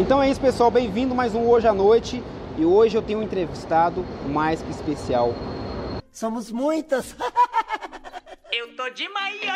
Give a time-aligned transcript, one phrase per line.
[0.00, 0.70] Então é isso, pessoal.
[0.70, 2.22] Bem-vindo mais um Hoje à Noite.
[2.56, 5.34] E hoje eu tenho um entrevistado mais que especial.
[6.10, 7.14] Somos muitas.
[8.50, 9.54] Eu tô de manhã.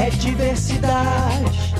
[0.00, 1.74] É diversidade,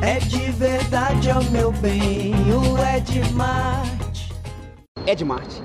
[0.00, 4.32] é de verdade, é o meu bem, o Ed Marte.
[5.06, 5.60] Ed Marte,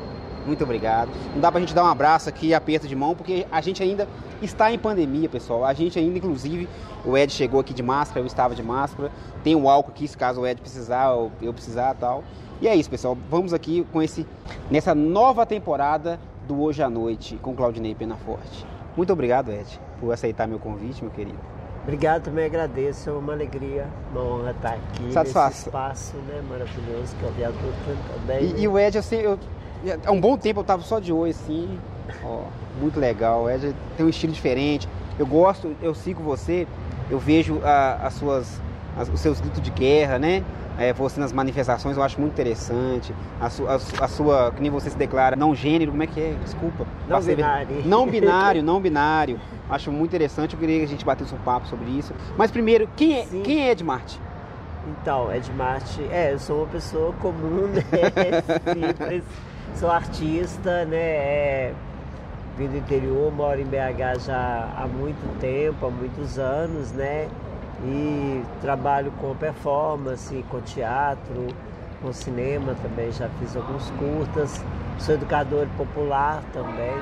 [0.45, 1.09] muito obrigado.
[1.33, 4.07] Não dá pra gente dar um abraço aqui, aperto de mão, porque a gente ainda
[4.41, 5.65] está em pandemia, pessoal.
[5.65, 6.67] A gente ainda, inclusive,
[7.05, 9.11] o Ed chegou aqui de máscara, eu estava de máscara.
[9.43, 12.23] Tem o álcool aqui, se caso o Ed precisar ou eu precisar tal.
[12.61, 13.17] E é isso, pessoal.
[13.29, 14.25] Vamos aqui com esse
[14.69, 18.65] nessa nova temporada do Hoje à Noite com Claudinei Penaforte.
[18.95, 21.39] Muito obrigado, Ed, por aceitar meu convite, meu querido.
[21.83, 23.09] Obrigado, também agradeço.
[23.09, 25.47] É uma alegria, uma honra estar aqui Satisfação.
[25.47, 28.55] nesse espaço né, maravilhoso que é o Viaduto também.
[28.55, 29.39] E, e o Ed, sei, eu,
[30.05, 31.79] há um bom tempo eu tava só de oi, assim.
[32.23, 32.43] Ó,
[32.79, 33.49] muito legal.
[33.49, 34.87] Ed tem um estilo diferente.
[35.17, 36.67] Eu gosto, eu sigo você,
[37.09, 38.61] eu vejo a- as suas,
[38.97, 40.43] as- os seus gritos de guerra, né?
[40.77, 43.13] É, você nas manifestações, eu acho muito interessante.
[43.39, 46.19] A, su- a a sua, que nem você se declara, não gênero, como é que
[46.19, 46.35] é?
[46.43, 46.87] Desculpa.
[47.07, 47.81] Não Passei- binário.
[47.85, 49.39] Não binário, não binário.
[49.69, 52.13] Acho muito interessante, eu queria que a gente batesse um papo sobre isso.
[52.37, 53.41] Mas primeiro, quem é, Sim.
[53.43, 54.19] quem é Ed Marte?
[54.87, 57.83] Então, Ed Marte, é, eu sou uma pessoa comum, né?
[58.73, 59.23] Simples.
[59.75, 60.97] Sou artista, né?
[60.97, 61.73] É,
[62.57, 67.27] vim do interior, moro em BH já há muito tempo, há muitos anos, né?
[67.83, 71.55] E trabalho com performance, com teatro,
[72.01, 74.63] com cinema também, já fiz alguns curtas.
[74.99, 77.01] Sou educador popular também.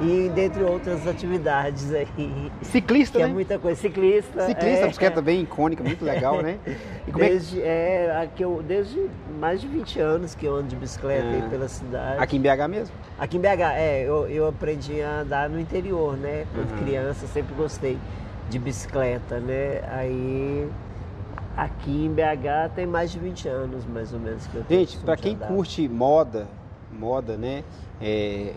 [0.00, 2.50] E dentre outras atividades aí.
[2.62, 3.32] Ciclista, Que é né?
[3.32, 3.80] muita coisa.
[3.80, 4.46] Ciclista.
[4.46, 4.88] Ciclista, é.
[4.88, 6.58] bicicleta bem icônica, muito legal, né?
[6.66, 10.76] É que- Desde, é, aqui eu, desde mais de 20 anos que eu ando de
[10.76, 11.48] bicicleta aí Ah.
[11.50, 12.22] pela cidade.
[12.22, 12.94] Aqui em BH mesmo?
[13.18, 16.46] Aqui em BH, é, eu, eu aprendi a andar no interior, né?
[16.54, 16.78] Quando Uhum.
[16.84, 17.98] criança, sempre gostei
[18.48, 19.82] de bicicleta, né?
[19.90, 20.68] Aí
[21.56, 24.98] aqui em BH tem mais de 20 anos, mais ou menos, que eu tenho Gente,
[24.98, 26.48] de quem curte moda,
[26.90, 27.62] moda, né?
[28.00, 28.52] É,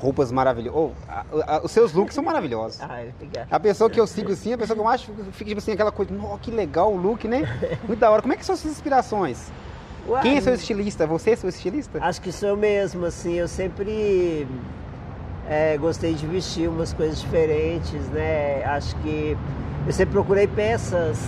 [0.00, 0.92] roupas maravilhosas.
[1.30, 2.80] Oh, os seus looks são maravilhosos.
[2.82, 3.46] Ai, obrigado.
[3.50, 5.92] A pessoa que eu sigo assim, a pessoa que eu acho, fica tipo assim, aquela
[5.92, 7.42] coisa, "Nó, que legal o look, né?
[7.86, 8.20] Muito da hora.
[8.22, 9.50] Como é que são suas inspirações?
[10.06, 11.06] Uai, Quem é seu estilista?
[11.06, 11.98] Você é seu estilista?
[12.02, 14.46] Acho que sou eu mesmo, assim, eu sempre
[15.48, 18.62] é, gostei de vestir umas coisas diferentes, né?
[18.64, 19.36] Acho que
[19.86, 21.18] eu sempre procurei peças,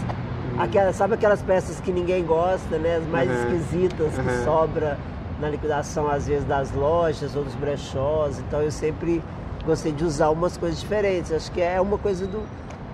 [0.58, 2.96] aquelas, sabe aquelas peças que ninguém gosta, né?
[2.96, 3.36] As mais Uhum.
[3.56, 4.44] esquisitas que Uhum.
[4.44, 4.98] sobra
[5.40, 8.38] na liquidação às vezes das lojas ou dos brechós.
[8.38, 9.22] Então eu sempre
[9.64, 11.32] gostei de usar umas coisas diferentes.
[11.32, 12.42] Acho que é uma coisa do,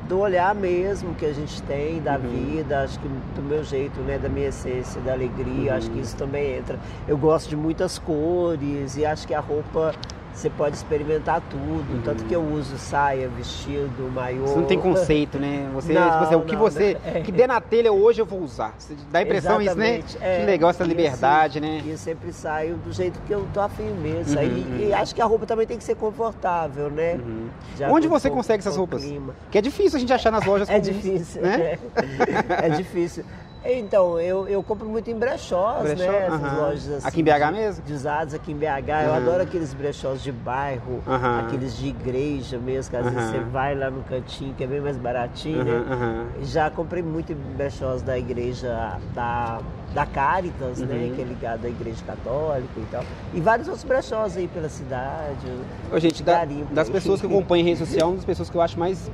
[0.09, 2.21] do olhar mesmo que a gente tem da Uhum.
[2.21, 5.79] vida, acho que do meu jeito, né, da minha essência, da alegria, Uhum.
[5.79, 6.79] acho que isso também entra.
[7.07, 9.95] Eu gosto de muitas cores e acho que a roupa
[10.35, 14.41] você pode experimentar tudo, tanto que eu uso saia, vestido, maiô.
[14.41, 14.47] Uhum.
[14.47, 15.71] Você não tem conceito, né?
[15.75, 16.99] Você, Não, tipo assim, o que não, você.
[17.05, 17.17] não.
[17.17, 17.21] É.
[17.21, 18.75] que der na telha hoje eu vou usar.
[18.79, 19.99] Você Dá a impressão isso, né?
[19.99, 20.41] Exatamente, é.
[20.41, 21.83] que legal essa E liberdade, assim, né?
[21.85, 24.41] E eu sempre saio do jeito que eu tô afim mesmo.
[24.41, 24.79] Uhum, uhum.
[24.81, 27.15] E acho que a roupa também tem que ser confortável, né?
[27.15, 27.49] Uhum.
[27.77, 29.05] De Onde você consegue essas roupas?
[29.05, 29.35] clima.
[29.51, 31.79] Que é difícil a gente achar nas lojas É comuns, difícil, né?
[32.61, 33.25] é, É difícil.
[33.65, 36.11] Então, eu, eu compro muito em brechós, Brechó?
[36.11, 36.27] né?
[36.27, 37.07] Essas lojas assim.
[37.09, 37.85] Aqui em BH de- mesmo?
[37.85, 38.89] De usados aqui em BH.
[39.07, 41.01] Eu adoro aqueles brechós de bairro,
[41.47, 44.81] aqueles de igreja mesmo, que às vezes você vai lá no cantinho, que é bem
[44.81, 46.27] mais baratinho, né?
[46.43, 49.61] Já comprei muito em brechós da igreja da,
[49.95, 50.95] da Caritas, né?
[50.97, 51.15] Uhum.
[51.15, 53.05] Que é ligada à igreja católica e tal.
[53.33, 55.47] E vários outros brechós aí pela cidade.
[55.93, 58.61] Ô, gente, da- das pessoas que acompanham em rede social, uma das pessoas que eu
[58.61, 59.09] acho mais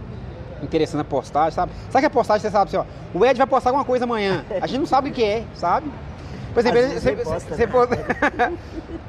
[0.63, 1.73] interessante a postagem, sabe?
[1.91, 4.45] Sabe que a postagem você sabe assim, ó, o Ed vai postar alguma coisa amanhã.
[4.61, 5.91] A gente não sabe o que é, sabe?
[6.55, 8.53] Por exemplo, Às vezes você, posta você, posta-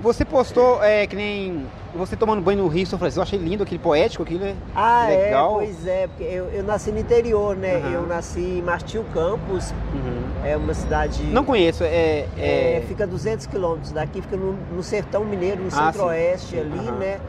[0.02, 1.66] você postou é, que nem
[1.96, 3.20] você tomando banho no Rio São Francisco.
[3.20, 5.62] Eu achei lindo aquele poético, aquilo é Ah, legal.
[5.62, 7.78] é, pois é, porque eu, eu nasci no interior, né?
[7.78, 7.92] Aham.
[7.92, 10.22] Eu nasci em Martinho Campos, Uhum.
[10.46, 11.24] é uma cidade.
[11.24, 12.26] Não conheço, é.
[12.38, 16.60] é, é- fica a 200 quilômetros daqui, fica no, no sertão mineiro, no Ah, centro-oeste
[16.60, 17.00] ali, Aham.
[17.00, 17.20] né?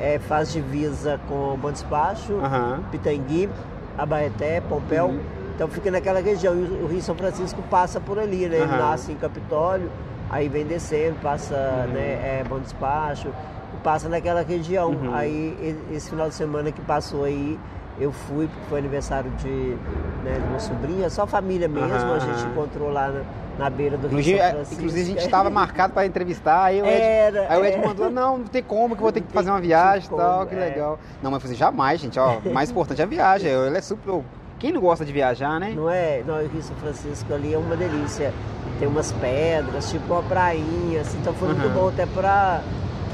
[0.00, 2.80] É, faz divisa com Bom Despacho, Aham.
[2.90, 3.48] Pitangui,
[3.96, 5.06] Abaeté, Pompéu.
[5.06, 5.20] Uhum.
[5.54, 6.54] Então fica naquela região.
[6.54, 8.58] E o o Rio São Francisco passa por ali, né?
[8.58, 9.90] Ele nasce em Capitólio,
[10.30, 11.54] aí vem descendo, passa
[11.86, 11.92] Uhum.
[11.94, 12.00] né,
[12.40, 13.28] é, Bom Despacho,
[13.82, 14.90] passa naquela região.
[14.90, 15.14] Uhum.
[15.14, 17.58] Aí esse final de semana que passou aí,
[18.00, 19.48] eu fui, porque foi aniversário de,
[20.24, 23.22] né, de uma sobrinha, só família mesmo, Aham, a gente encontrou lá na,
[23.64, 24.74] na beira do Rio Inclusive, São é, Francisco.
[24.74, 27.86] inclusive a gente estava marcado para entrevistar, aí o Ed, Era, aí o Ed é.
[27.86, 30.54] mandou, não, não tem como, que vou ter que fazer uma viagem e tal, que
[30.54, 30.58] é.
[30.58, 30.98] legal.
[31.22, 33.80] Não, mas eu falei, jamais, gente, ó, o mais importante é a viagem, ele é
[33.80, 34.22] super...
[34.58, 35.72] Quem não gosta de viajar, né?
[35.74, 36.20] Não é?
[36.26, 38.34] Não, o Rio São Francisco ali é uma delícia.
[38.80, 41.74] Tem umas pedras, tipo uma prainha, assim, então foi muito Aham.
[41.74, 42.60] bom até pra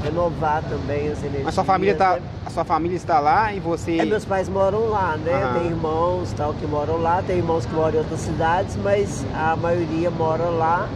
[0.03, 1.43] renovar também as energias.
[1.45, 2.21] Mas sua família tá, né?
[2.45, 3.97] a sua família está lá e você.
[3.97, 5.33] É, meus pais moram lá, né?
[5.33, 5.59] Aham.
[5.59, 9.55] Tem irmãos tal que moram lá, tem irmãos que moram em outras cidades, mas a
[9.55, 10.87] maioria mora lá.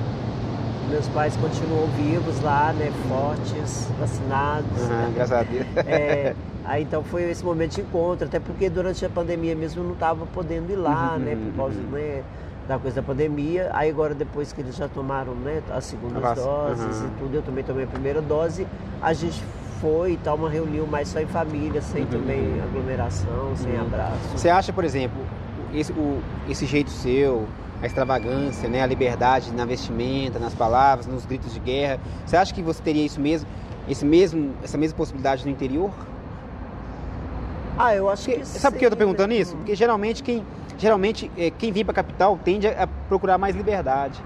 [0.90, 2.92] Meus pais continuam vivos lá, né?
[3.08, 4.82] Fortes, vacinados.
[4.84, 5.12] Aham, né?
[5.16, 5.66] graças a Deus.
[5.86, 6.36] É,
[6.66, 9.94] aí então foi esse momento de encontro, até porque durante a pandemia mesmo eu não
[9.94, 11.38] estava podendo ir lá, Uhum, né?
[11.46, 11.92] Por causa uhum.
[11.92, 12.24] né,
[12.70, 13.70] da coisa da pandemia.
[13.74, 17.08] Aí agora depois que eles já tomaram né, as segundas doses uhum.
[17.08, 18.68] e tudo, eu também tomei a primeira dose,
[19.02, 19.44] a gente
[19.82, 22.10] foi e tal, uma reunião mais só em família, sem Uhum.
[22.10, 23.82] também aglomeração, sem Uhum.
[23.82, 24.20] abraço.
[24.38, 25.18] Você acha, por exemplo,
[25.74, 27.48] esse, o- esse jeito seu,
[27.82, 32.54] a extravagância, né, a liberdade na vestimenta, nas palavras, nos gritos de guerra, você acha
[32.54, 33.50] que você teria isso mesmo,
[33.88, 35.92] esse mesmo, essa mesma possibilidade no interior?
[37.82, 39.36] Ah, eu acho Porque- que sabe por que eu tô perguntando né?
[39.40, 39.56] isso?
[39.56, 40.46] Porque geralmente quem,
[40.78, 44.22] geralmente, é, quem vem para a capital tende a, procurar mais liberdade,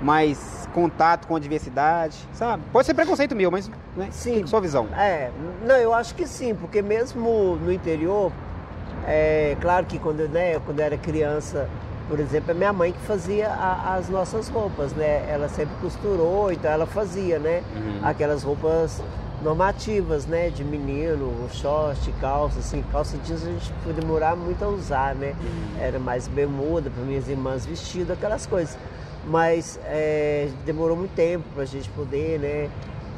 [0.00, 2.62] mais contato com a diversidade, sabe?
[2.72, 4.46] Pode ser preconceito meu, mas né, Sim.
[4.46, 4.88] sua visão.
[4.96, 5.30] É,
[5.62, 8.32] não, eu acho que sim, porque mesmo no interior,
[9.06, 11.68] é claro que quando, né, quando eu era criança,
[12.08, 15.24] por exemplo, é minha mãe que fazia a- as nossas roupas, né?
[15.28, 17.62] Ela sempre costurou, então ela fazia, né?
[17.76, 18.00] Uhum.
[18.02, 19.02] Aquelas roupas
[19.42, 20.50] normativas, né?
[20.50, 25.34] De menino, short, calça, assim, calça jeans a gente foi demorar muito a usar, né?
[25.78, 28.76] Era mais bermuda para minhas irmãs vestido, aquelas coisas.
[29.26, 32.70] Mas é, demorou muito tempo para a gente poder, né?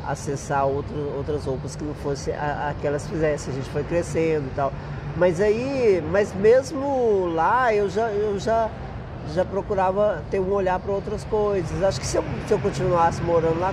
[0.06, 3.52] Acessar outro, outras roupas que não fosse a, a que elas fizessem.
[3.52, 4.72] A gente foi crescendo e tal.
[5.16, 8.70] Mas aí, mas mesmo lá eu já, eu já,
[9.34, 11.82] já procurava ter um olhar para outras coisas.
[11.82, 13.72] Acho que se eu, se eu continuasse morando lá,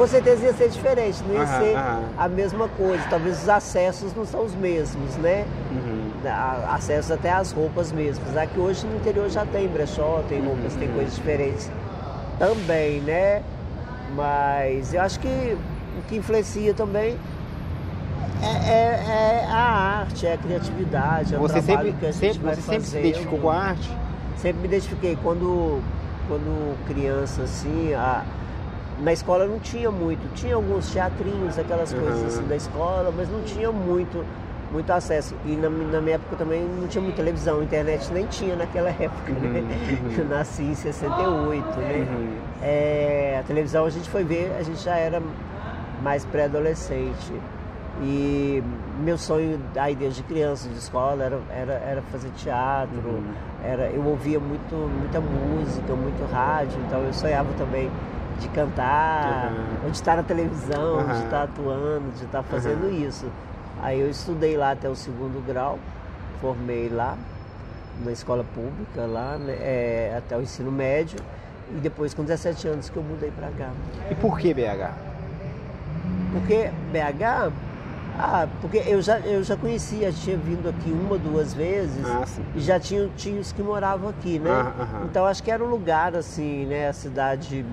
[0.00, 2.02] com certeza ia ser diferente, não ia Aham, ser aham.
[2.16, 3.04] a mesma coisa.
[3.10, 5.44] Talvez os acessos não são os mesmos, né?
[5.70, 6.10] Uhum.
[6.24, 8.22] a- acesso até às roupas mesmo.
[8.24, 10.78] Apesar que hoje no interior já tem brechó, tem roupas, Uhum.
[10.80, 11.70] tem coisas diferentes
[12.38, 13.42] também, né?
[14.16, 15.28] Mas eu acho que
[15.98, 17.18] o que influencia também
[18.42, 22.10] é, é- é a arte, é a criatividade, é o Você trabalho sempre, que a
[22.12, 23.90] gente sempre, vai você sempre se identificou com a arte?
[24.38, 25.18] Sempre me identifiquei.
[25.22, 25.82] Quando,
[26.26, 28.24] quando criança, assim, a-
[29.00, 30.32] na escola não tinha muito.
[30.34, 32.00] Tinha alguns teatrinhos, aquelas Uhum.
[32.00, 34.24] coisas assim da escola, mas não tinha muito,
[34.72, 35.34] muito acesso.
[35.44, 39.32] E na, na minha época também não tinha muita televisão, internet nem tinha naquela época,
[39.32, 39.60] né?
[39.60, 42.06] Uhum, Eu nasci em 68, né?
[42.10, 42.34] Uhum.
[42.62, 45.20] É, a televisão a gente foi ver, a gente já era
[46.02, 47.32] mais pré-adolescente.
[48.02, 48.62] E
[49.00, 52.96] meu sonho aí desde criança, de escola, era, era, era fazer teatro.
[53.08, 53.22] Uhum.
[53.62, 57.90] Era, eu ouvia muito, muita música, muito rádio, então eu sonhava também
[58.40, 59.84] de cantar, Uhum.
[59.84, 61.06] ou de estar na televisão, Uhum.
[61.06, 63.26] de estar atuando, de estar fazendo isso.
[63.82, 65.78] Aí eu estudei lá até o segundo grau,
[66.40, 67.16] formei lá
[68.04, 71.18] na escola pública, lá, né, é, até o ensino médio,
[71.70, 73.70] e depois com 17 anos que eu mudei para cá.
[74.10, 74.90] E por que BH?
[76.32, 77.52] Porque BH,
[78.18, 82.04] ah, porque eu já, eu já conhecia, tinha vindo aqui uma, duas vezes.
[82.06, 82.24] Ah.
[82.54, 84.50] E já tinha tios que moravam aqui, né?
[84.50, 85.02] Ah.
[85.04, 86.88] Então acho que era um lugar assim, né?
[86.88, 87.64] A cidade.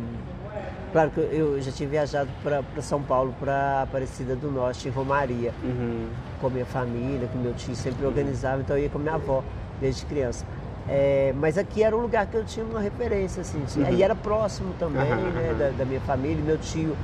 [0.92, 5.54] Claro que eu já tinha viajado para São Paulo, para Aparecida do Norte, em Romaria,
[5.64, 6.08] Uhum.
[6.40, 9.16] com a minha família, que meu tio sempre organizava, então eu ia com a minha
[9.16, 9.44] avó
[9.82, 10.46] desde criança.
[10.88, 14.16] É, mas aqui era um lugar que eu tinha uma referência, assim, tinha- e era
[14.16, 16.42] próximo também, Aham, né, da, da minha família.
[16.42, 16.96] Meu tio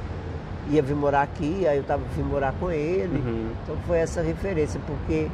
[0.70, 3.18] ia vir morar aqui, aí eu tava, vim morar com ele.
[3.20, 3.52] Uhum.
[3.62, 5.28] Então foi essa referência, porque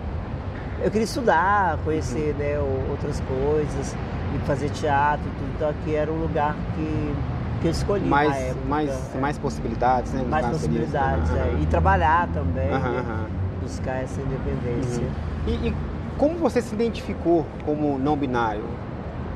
[0.83, 2.39] eu queria estudar, conhecer Uhum.
[2.39, 2.59] né,
[2.89, 3.95] outras coisas,
[4.35, 5.51] e fazer teatro, tudo.
[5.55, 7.13] Então aqui era um lugar que,
[7.59, 8.65] que eu escolhi Mais, época.
[8.67, 9.17] mais, é.
[9.19, 10.23] mais possibilidades, né?
[10.27, 11.61] Mais possibilidades, Aham, é.
[11.61, 13.25] E trabalhar também, né,
[13.61, 15.03] buscar essa independência.
[15.03, 15.53] Uhum.
[15.53, 15.75] E, e
[16.17, 18.63] como você se identificou como não binário?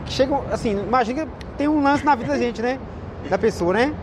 [0.05, 2.79] Chega, assim, imagina que tem um lance na vida da gente, né?
[3.29, 3.93] Da pessoa, né?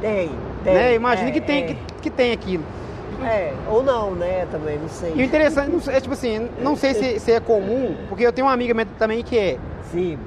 [0.00, 0.30] Tem,
[0.62, 0.74] tem.
[0.74, 0.94] né?
[0.94, 1.66] Imagina é, que, tem, é.
[1.66, 2.64] que, que tem aquilo.
[3.24, 5.14] É, ou não, né, também, não sei.
[5.16, 8.32] E o interessante não é tipo assim, não sei se, se é comum, porque eu
[8.32, 9.58] tenho uma amiga minha também que é,
[9.90, 10.18] Sim,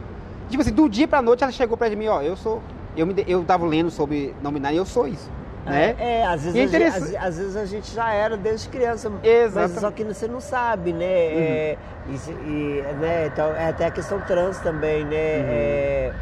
[0.49, 2.61] tipo assim, do dia pra noite ela chegou pra mim, ó, eu sou,
[2.99, 5.29] eu, me, eu tava lendo sobre não binário e eu sou isso,
[5.65, 5.95] né?
[5.97, 8.11] É, é, às vezes, E é a gente, interessante- às, às vezes a gente já
[8.13, 9.71] era desde criança, Exatamente.
[9.73, 11.05] mas só que você não sabe, né?
[11.05, 11.77] É,
[12.09, 13.27] e, se- e, né?
[13.27, 15.15] Então, é até a questão trans também, né?
[15.15, 16.13] É,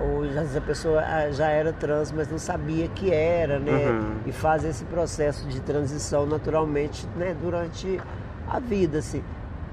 [0.00, 3.88] ou às vezes a pessoa ah, já era trans, mas não sabia que era, né?
[3.88, 4.14] Uhum.
[4.26, 7.34] E faz esse processo de transição naturalmente, né?
[7.40, 8.00] Durante
[8.48, 9.22] a vida, assim.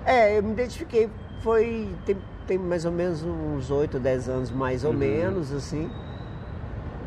[0.05, 1.09] É, eu me identifiquei,
[1.41, 2.17] foi tem,
[2.47, 4.97] tem mais ou menos uns 8, 10 anos, mais ou Uhum.
[4.97, 5.89] menos, assim.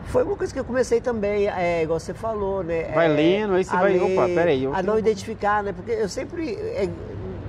[0.08, 2.90] Foi uma coisa que eu comecei também, é, igual você falou, né?
[2.94, 5.72] Vai é, lendo, aí você vai, opa, peraí, A não identificar, né?
[5.72, 6.54] Porque eu sempre.
[6.54, 6.88] é,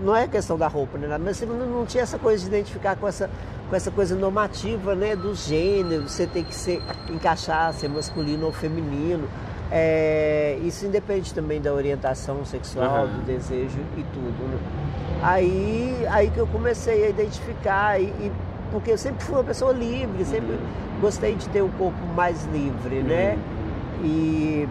[0.04, 1.18] não é questão da roupa, né?
[1.18, 3.30] Mas sempre não, não tinha essa coisa de identificar com essa,
[3.70, 5.16] com essa coisa normativa, né?
[5.16, 9.28] Do gênero, você tem que ser, encaixar, ser masculino ou feminino.
[9.72, 13.08] É, isso independe também da orientação sexual, Aham.
[13.08, 14.48] do desejo e tudo.
[14.48, 14.58] né?
[15.22, 18.32] Aí, aí que eu comecei a identificar, e, e-
[18.72, 20.58] porque eu sempre fui uma pessoa livre, sempre
[21.00, 23.38] gostei de ter o corpo mais livre, né?
[24.03, 24.68] E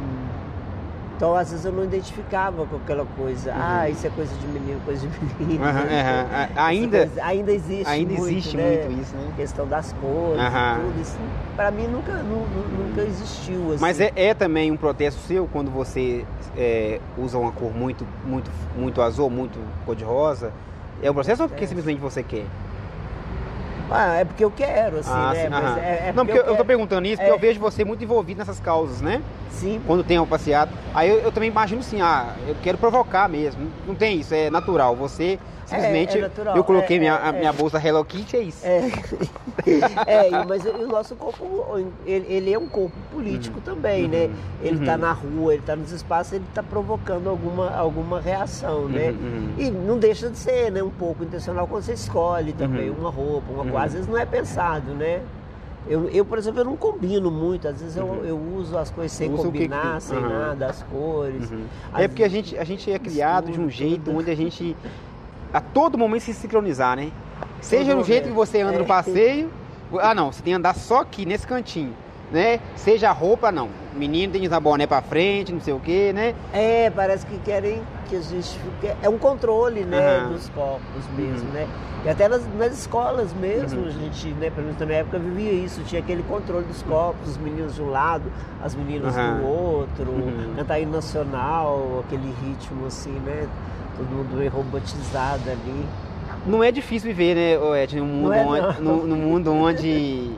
[1.16, 3.52] então às vezes eu não identificava com aquela coisa.
[3.56, 5.64] Ah, isso é coisa de menino, coisa de menino.
[5.66, 8.84] A- Essa Ainda, coisa- ainda existe ainda muito, existe né?
[8.86, 9.32] muito isso, né?
[9.36, 11.18] questão das cores tudo isso
[11.56, 13.80] para mim nunca nu- nu- nunca existiu assim.
[13.80, 16.24] Mas é, é também um protesto seu quando você
[16.56, 20.52] é, usa uma cor muito, muito, muito azul, muito cor-de-rosa?
[21.02, 22.44] É um processo ou porque simplesmente você quer?
[23.90, 26.44] Ah, é porque eu quero assim Ah, né sim, mas é, é Não, porque eu,
[26.44, 27.34] eu tô perguntando isso porque É.
[27.34, 29.22] eu vejo você muito envolvido nessas causas, né?
[29.50, 30.70] sim Quando tem um passeado.
[30.94, 33.70] Aí eu, eu também imagino assim, ah, eu quero provocar mesmo.
[33.86, 34.94] Não tem isso, é natural.
[34.96, 36.18] Você simplesmente.
[36.18, 37.52] é natural, Eu coloquei é, minha, é, a minha é.
[37.52, 38.66] bolsa Hello Kitty, é isso.
[38.66, 38.80] É,
[40.06, 41.44] é, mas o nosso corpo,
[42.06, 44.30] ele, ele é um corpo político também, né?
[44.62, 44.98] Ele está Uhum.
[44.98, 49.10] na rua, ele está nos espaços, ele está provocando alguma, alguma reação, né?
[49.10, 49.54] Uhum, uhum.
[49.58, 50.82] E não deixa de ser, né?
[50.82, 52.96] Um pouco intencional quando você escolhe também Uhum.
[52.98, 53.70] uma roupa, uma Uhum.
[53.70, 53.86] coisa.
[53.86, 55.20] Às vezes não é pensado, né?
[55.86, 57.66] Eu, eu, por exemplo, eu não combino muito.
[57.66, 58.24] Às vezes eu, Uhum.
[58.24, 60.00] eu uso as coisas sem que que combinar, tem.
[60.00, 60.28] sem Uhum.
[60.28, 61.50] nada, as cores.
[61.50, 61.64] Uhum.
[61.92, 64.18] Às É porque a gente, a gente é criado de um jeito tudo.
[64.18, 64.76] onde a gente
[65.52, 67.10] a todo momento se sincronizar, né?
[67.60, 68.88] Seja no jeito que você anda no É.
[68.88, 69.50] passeio.
[70.00, 71.94] Ah, não, você tem que andar só aqui, nesse cantinho,
[72.30, 72.60] né?
[72.76, 73.68] Seja a roupa, não.
[73.96, 76.34] Menino tem que usar boné pra frente, não sei o quê, né?
[76.52, 78.92] É, parece que querem que a gente fique.
[79.02, 80.32] É um controle, né, Aham.
[80.34, 81.54] dos corpos mesmo, Uhum.
[81.54, 81.66] né?
[82.04, 83.86] E até nas, nas escolas mesmo, Uhum.
[83.88, 87.30] a gente, né, pelo menos na minha época vivia isso, tinha aquele controle dos corpos,
[87.30, 88.30] os meninos de um lado,
[88.62, 90.52] as meninas do outro, Uhum.
[90.54, 93.48] cantar hino nacional, aquele ritmo assim, né?
[93.98, 95.86] Todo mundo meio robotizado ali.
[96.46, 98.96] Não é difícil viver, né, Ed, num mundo, é, onde, não.
[98.98, 100.30] num, num mundo onde,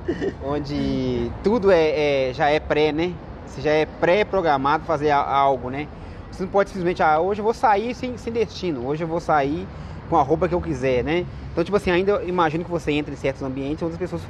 [0.42, 3.12] onde tudo é, é- já é pré, né?
[3.46, 5.86] Você já é pré-programado fazer a- algo, né?
[6.32, 9.20] Você não pode simplesmente, ah, hoje eu vou sair sem, sem destino, hoje eu vou
[9.20, 9.66] sair
[10.08, 11.26] com a roupa que eu quiser, né?
[11.52, 14.22] Então, tipo assim, ainda imagino que você entra em certos ambientes onde as pessoas,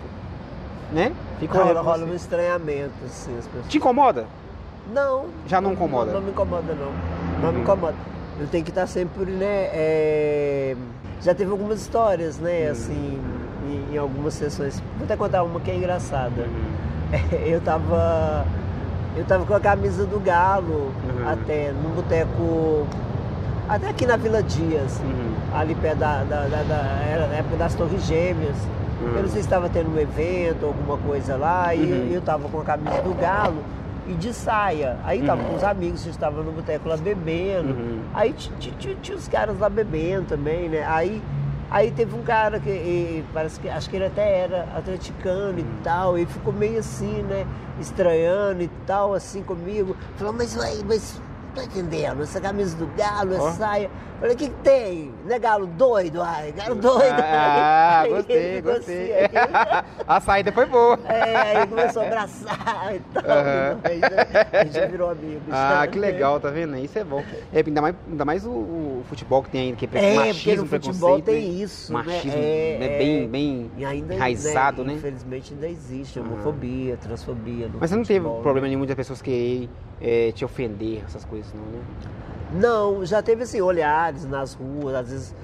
[0.92, 1.12] né?
[1.38, 3.68] Ficam Rola, rola um estranhamento, assim, as pessoas.
[3.68, 4.26] Te incomoda?
[4.92, 5.26] Não.
[5.46, 6.12] Já não incomoda?
[6.12, 6.90] Não, me incomoda, não.
[7.42, 7.62] Não me Uhum.
[7.62, 7.94] incomoda.
[8.40, 9.68] Eu tenho que estar sempre, né?
[9.72, 10.76] é,
[11.22, 12.64] Já teve algumas histórias, né?
[12.66, 12.72] Uhum.
[12.72, 13.18] Assim,
[13.68, 14.80] em, em algumas sessões.
[14.96, 16.42] Vou até contar uma que é engraçada.
[16.42, 17.38] Uhum.
[17.44, 18.46] Eu tava.
[19.16, 21.28] Eu tava com a camisa do Galo Uhum.
[21.28, 22.86] até num boteco.
[23.68, 25.34] Até aqui na Vila Dias, Uhum.
[25.54, 28.56] ali perto da, da, da- da- Era na época das Torres Gêmeas.
[29.02, 29.08] Uhum.
[29.16, 32.08] Eu não sei se estava tendo um evento, alguma coisa lá, e Uhum.
[32.12, 33.62] eu tava com a camisa do Galo
[34.10, 34.98] e de saia.
[35.04, 35.48] Aí tava Uhum.
[35.50, 37.70] com os amigos, a gente tava no boteco lá bebendo.
[37.72, 38.00] Uhum.
[38.12, 40.84] Aí ti- ti- ti- tinha os caras lá bebendo também, né?
[40.86, 41.22] Aí,
[41.70, 45.62] aí teve um cara que e, parece que acho que ele até era atleticano e
[45.62, 45.68] Uhum.
[45.84, 47.46] tal, e ficou meio assim, né?
[47.78, 49.96] Estranhando e tal, assim comigo.
[50.16, 51.20] Falou, mas ué, mas
[51.54, 53.90] tô entendendo, essa camisa do galo, essa saia.
[54.20, 55.10] Falei, o que, que tem?
[55.24, 56.20] Não é galo doido?
[56.20, 57.20] Ai, galo doido.
[57.24, 59.12] Ah, Aí gostei, gostei.
[59.24, 60.98] assim, aí- a saída foi boa.
[61.08, 63.24] é, aí começou a abraçar e tal.
[63.82, 65.40] Aí já, aí já virou amigo.
[65.50, 66.06] Ah, que né?
[66.08, 66.76] legal, tá vendo?
[66.76, 67.22] Isso é bom.
[67.50, 70.16] É, ainda mais, ainda mais o, o futebol que tem aí, que é, É, porque
[70.18, 71.62] machismo, no futebol preconceito, tem né?
[71.64, 72.44] isso, Machismo, né?
[72.44, 72.86] É, né?
[72.94, 72.98] é.
[72.98, 74.92] Bem, bem E ainda, enraizado, né?
[74.94, 77.70] Infelizmente ainda existe homofobia, transfobia.
[77.80, 78.68] Mas você não teve problema né?
[78.74, 81.80] nenhum de as pessoas quererem é, te ofender, essas coisas, não, né?
[82.52, 85.34] Não, já teve assim, olhares nas ruas, às vezes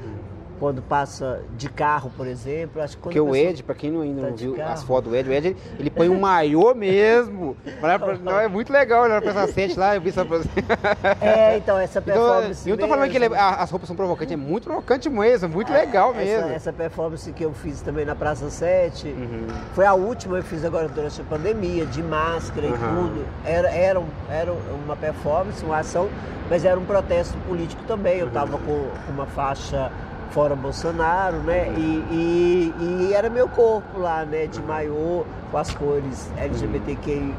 [0.58, 2.80] quando passa de carro, por exemplo.
[2.82, 4.72] Acho que Porque a o Ed, pra quem não, ainda tá não viu carro.
[4.72, 7.56] as fotos do Ed, o Ed, ele põe um maiô mesmo.
[7.80, 10.26] Pra- não, é muito legal olhar pra essa sete lá, eu vi essa
[11.20, 12.68] É, então, essa Então, performance.
[12.68, 15.08] eu não tô falando que ele é- a- as roupas são provocantes, é muito provocante
[15.08, 16.50] mesmo, muito legal essa, mesmo.
[16.52, 19.46] essa performance que eu fiz também na Praça 7 Uhum.
[19.74, 22.78] foi a última que eu fiz agora durante a pandemia, de máscara e Aham.
[23.08, 23.26] tudo.
[23.44, 24.52] Era, era, era
[24.84, 26.08] uma performance, uma ação,
[26.50, 28.18] mas era um protesto político também.
[28.18, 28.64] Eu estava com,
[29.06, 29.90] com uma faixa
[30.30, 31.68] fora Bolsonaro, né?
[31.76, 32.74] E, e,
[33.08, 34.46] e era meu corpo lá, né?
[34.46, 37.32] De maiô, com as cores LGBTQIA.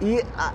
[0.00, 0.52] E a-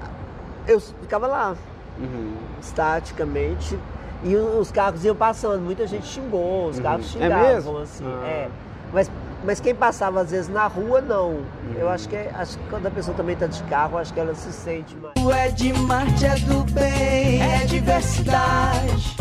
[0.67, 1.55] eu ficava lá,
[1.97, 2.33] Uhum.
[2.61, 3.77] estaticamente.
[4.23, 6.83] E os carros iam passando, muita gente xingou, os Uhum.
[6.83, 7.77] carros É xingavam, mesmo?
[7.77, 8.03] assim.
[8.05, 8.27] Ah.
[8.27, 8.49] É.
[8.91, 9.09] Mas,
[9.45, 11.37] mas quem passava às vezes na rua, não.
[11.77, 14.19] Eu acho que, é- acho que quando a pessoa também está de carro, acho que
[14.19, 15.13] ela se sente mais.
[15.23, 19.15] O Ed Marte é do bem, é diversidade,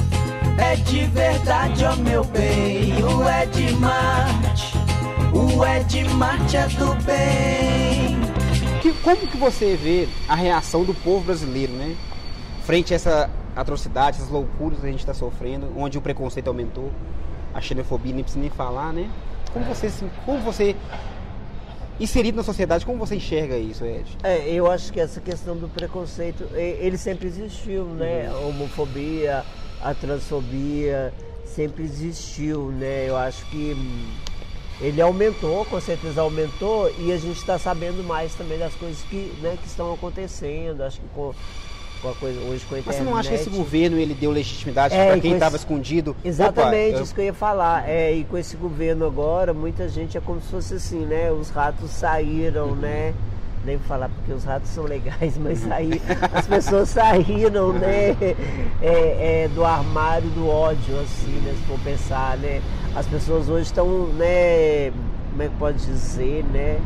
[0.58, 2.92] é de verdade, ó meu bem.
[3.04, 4.72] O Ed Marte,
[5.32, 8.18] o Ed Marte é do bem.
[8.82, 11.96] Que- como que você vê a reação do povo brasileiro, né?
[12.64, 16.92] Frente a essa atrocidade, essas loucuras que a gente está sofrendo, onde o preconceito aumentou,
[17.54, 19.08] a xenofobia nem precisa nem falar, né?
[19.52, 20.76] Como você, se- como você
[21.98, 22.86] inserido na sociedade.
[22.86, 24.16] Como você enxerga isso, Ed?
[24.22, 28.28] É, eu acho que essa questão do preconceito, ele sempre existiu, né?
[28.32, 29.44] A homofobia,
[29.82, 31.12] a transfobia,
[31.44, 33.06] sempre existiu, né?
[33.08, 33.76] Eu acho que
[34.80, 39.32] ele aumentou, com certeza aumentou, e a gente está sabendo mais também das coisas que,
[39.42, 40.82] né, que estão acontecendo.
[40.82, 41.34] Acho que com,
[42.00, 42.96] com a coisa, hoje com a Mas internet...
[42.98, 46.14] você não acha que esse governo ele deu legitimidade É, para quem estava esse- escondido?
[46.24, 47.88] Exatamente, Opa, eu- isso que eu ia falar.
[47.88, 51.32] É, e com esse governo agora, muita gente é como se fosse assim, né?
[51.32, 53.14] Os ratos saíram, né?
[53.64, 56.00] Nem vou falar porque os ratos são legais, mas aí
[56.32, 58.16] as pessoas saíram, né?
[58.80, 61.52] É, é, do armário do ódio, assim, né?
[61.56, 62.60] Se for pensar, né?
[62.94, 64.90] As pessoas hoje estão, né?
[65.30, 66.78] Como é que pode dizer, né?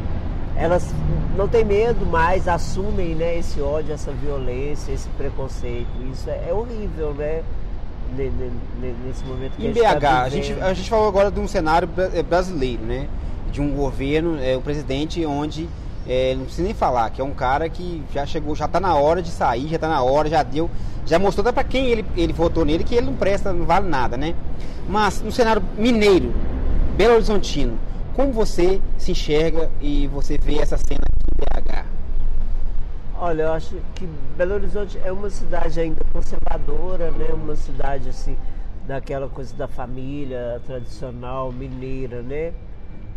[0.57, 0.93] Elas
[1.37, 5.89] não têm medo mais, assumem né, esse ódio, essa violência, esse preconceito.
[6.13, 7.43] Isso é, é horrível, né?
[8.17, 8.51] Ne- ne-
[8.81, 11.41] ne- Nesse momento que Em a gente tá a gente, a gente falou agora de
[11.41, 13.09] um cenário eh, brasileiro, né?
[13.51, 15.67] De um governo, é, o presidente, onde
[16.07, 18.95] eh, não precisa nem falar, que é um cara que já chegou, já tá na
[18.95, 20.71] hora de sair, já tá na hora, já deu,
[21.07, 23.89] já mostrou até para quem ele, ele votou nele que ele não presta, não vale
[23.89, 24.35] nada, né?
[24.89, 26.33] Mas no cenário mineiro,
[26.97, 27.79] Belo Horizontino,
[28.15, 31.85] como você se enxerga e você vê essa cena aqui em BH?
[33.19, 34.07] Olha, eu acho que
[34.37, 37.29] Belo Horizonte é uma cidade ainda conservadora, né?
[37.33, 38.37] Uma cidade assim,
[38.87, 42.53] daquela coisa da família tradicional mineira, né?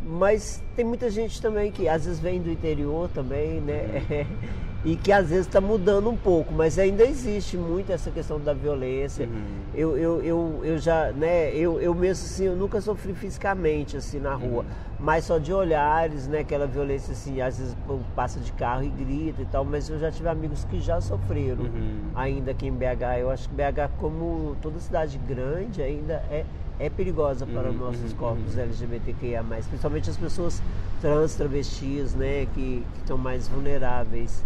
[0.07, 4.27] Mas tem muita gente também que às vezes vem do interior também, né?
[4.85, 8.53] e que às vezes está mudando um pouco, mas ainda existe muito essa questão da
[8.53, 9.27] violência.
[9.74, 14.19] Eu, eu, eu, eu já, né, eu, eu mesmo assim, eu nunca sofri fisicamente assim
[14.19, 14.63] na rua,
[15.00, 17.75] mas só de olhares, né, aquela violência assim, às vezes
[18.15, 21.63] passa de carro e grita e tal, mas eu já tive amigos que já sofreram
[21.63, 22.12] Uhum.
[22.13, 23.19] ainda aqui em BH.
[23.21, 26.45] Eu acho que BH, como toda cidade grande, ainda é,
[26.79, 30.62] é perigosa para Uhum, nossos uhum, corpos LGBTQIA+, principalmente as pessoas
[31.01, 34.44] trans, travestis, né, que, que estão mais vulneráveis.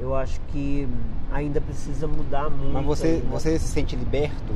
[0.00, 0.88] Eu acho que
[1.32, 2.72] ainda precisa mudar muito.
[2.72, 3.26] Mas você, ainda.
[3.26, 4.52] você se sente liberto?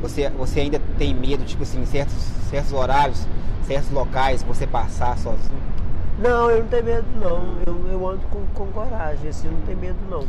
[0.00, 2.14] Você, você ainda tem medo, tipo assim, em certos,
[2.50, 3.26] certos horários,
[3.66, 5.60] certos locais, você passar sozinho?
[6.18, 7.58] Não, eu não tenho medo não.
[7.66, 10.24] Eu, eu ando com, com coragem, assim, eu não tenho medo não.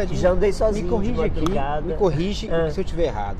[0.00, 2.70] Ed, Já andei sozinho Me corrige aqui, me corrige É.
[2.70, 3.36] se eu estiver errado.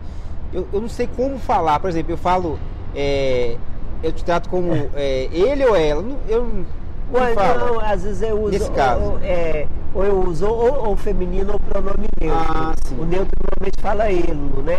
[0.53, 2.59] Eu, eu não sei como falar, por exemplo, eu falo,
[2.95, 3.57] é,
[4.03, 6.05] eu te trato como é, ele ou ela.
[6.29, 6.67] Eu não
[7.13, 8.51] Ué, não, às vezes eu uso.
[8.51, 9.03] Nesse caso.
[9.03, 12.41] Ou, é, ou eu uso ou, ou feminino ou pronome neutro.
[12.49, 12.75] Ah.
[12.99, 14.79] O neutro normalmente fala ele, né?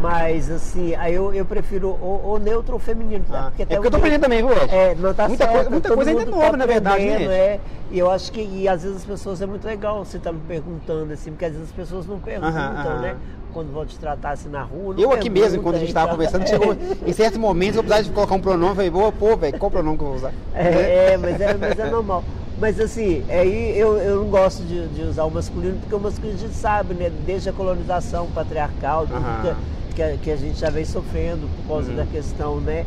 [0.00, 3.24] Mas assim, aí eu, eu prefiro ou, ou neutro ou feminino.
[3.30, 4.74] Ah, porque é porque eu tô o aprendendo também, viu, Ed?
[4.74, 5.54] É, não tá Muita certo.
[5.56, 7.60] coisa- muita coisa ainda é nova, tá na verdade, né, é.
[7.90, 10.40] E eu acho que, e às vezes as pessoas, é muito legal você tá me
[10.40, 13.00] perguntando assim, porque às vezes as pessoas não perguntam, aham.
[13.00, 13.16] né?
[13.52, 14.94] Quando vão te tratar assim na rua.
[14.98, 18.08] Eu aqui mesmo, quando a gente tava então- conversando, chegou em certos momentos eu precisava
[18.08, 20.32] de colocar um pronome, falei, pô, pô, velho, qual pronome que eu vou usar?
[20.54, 22.22] É, é, mas é, mas é normal.
[22.60, 26.36] Mas assim, aí eu, eu não gosto de, de usar o masculino, porque o masculino
[26.36, 27.10] a gente sabe, né?
[27.24, 31.74] Desde a colonização patriarcal, tudo que, que a, que a gente já vem sofrendo por
[31.74, 31.96] causa Uhum.
[31.96, 32.86] da questão, né?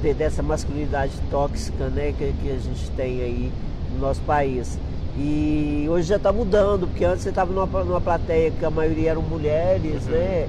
[0.00, 2.12] de- dessa masculinidade tóxica, né?
[2.16, 3.52] Que, que a gente tem aí
[3.94, 4.78] no nosso país.
[5.18, 9.10] E hoje já está mudando, porque antes você estava numa, numa plateia que a maioria
[9.12, 10.12] eram mulheres, Uhum.
[10.12, 10.48] né?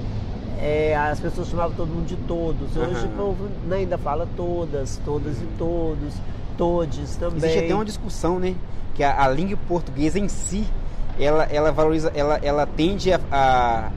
[0.60, 2.76] É, as pessoas chamavam todo mundo de todos.
[2.76, 3.06] Hoje Aham.
[3.06, 6.14] o povo né, ainda fala todas, todas e todos,
[6.58, 7.36] todes também.
[7.38, 8.54] Existe até uma discussão, né?
[8.94, 10.64] Que a, a língua portuguesa em si,
[11.18, 13.90] ela, ela valoriza, ela, ela tende a, a,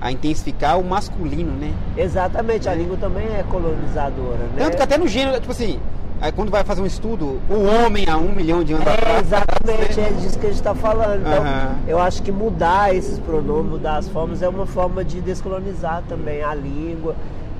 [0.00, 1.72] a intensificar o masculino, né?
[1.96, 4.58] Exatamente, a língua também é colonizadora, né?
[4.58, 5.78] Tanto que até no gênero, tipo assim,
[6.20, 9.26] aí quando vai fazer um estudo, o homem há um milhão de anos É, atrás.
[9.26, 11.20] exatamente, é disso que a gente está falando.
[11.20, 11.44] Então,
[11.86, 16.42] eu acho que mudar esses pronomes, mudar as formas, é uma forma de descolonizar também
[16.42, 17.14] a língua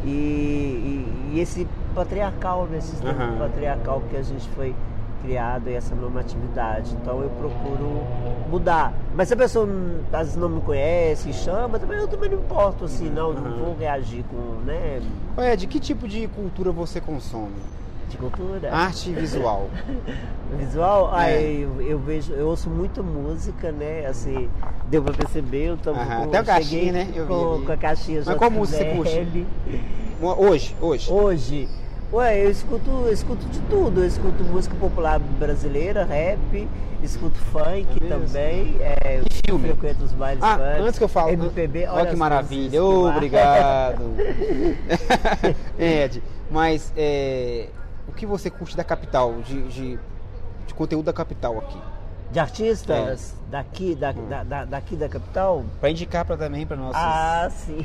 [0.05, 2.79] e, e- e esse patriarcal, né?
[2.79, 3.37] Esse sistema Aham.
[3.39, 4.75] patriarcal que a gente foi
[5.23, 6.95] criado e essa normatividade.
[7.01, 8.03] Então eu procuro
[8.49, 8.93] mudar.
[9.15, 9.69] Mas se a pessoa
[10.13, 13.77] às vezes não me conhece, chama, também eu também não importo assim, não, não vou
[13.77, 15.01] reagir com, né,
[15.37, 17.55] Ô, Ed, que tipo de cultura você consome?
[18.09, 18.75] de cultura.
[18.75, 19.71] Arte visual.
[20.59, 21.23] Visual, É.
[21.23, 24.05] aí eu, eu vejo, eu ouço muita música, né?
[24.07, 24.51] Assim,
[24.89, 27.09] deu pra perceber, eu tô Aham, com, até a caixinha, né?
[27.15, 27.67] Eu vi com, ali.
[27.67, 29.47] com a caixinha Mas qual música você JBL.
[30.21, 31.13] Hoje, hoje.
[31.13, 31.69] Hoje,
[32.13, 36.69] ué, eu escuto, eu escuto de tudo, eu escuto música popular brasileira, rap,
[37.03, 39.69] escuto funk É também, é, eu filme?
[39.69, 41.31] frequento os bailes Ah, funk, antes que eu falo.
[41.31, 42.83] MPB, olha olha que maravilha.
[42.83, 44.03] lá- obrigado.
[45.79, 47.69] Ed, mas é,
[48.09, 49.99] o que você curte da capital, de, de,
[50.67, 51.79] de conteúdo da capital aqui?
[52.31, 55.65] De artistas daqui, da, da, da- daqui da capital?
[55.81, 57.85] Pra indicar pra, também para nossos Ah, sim.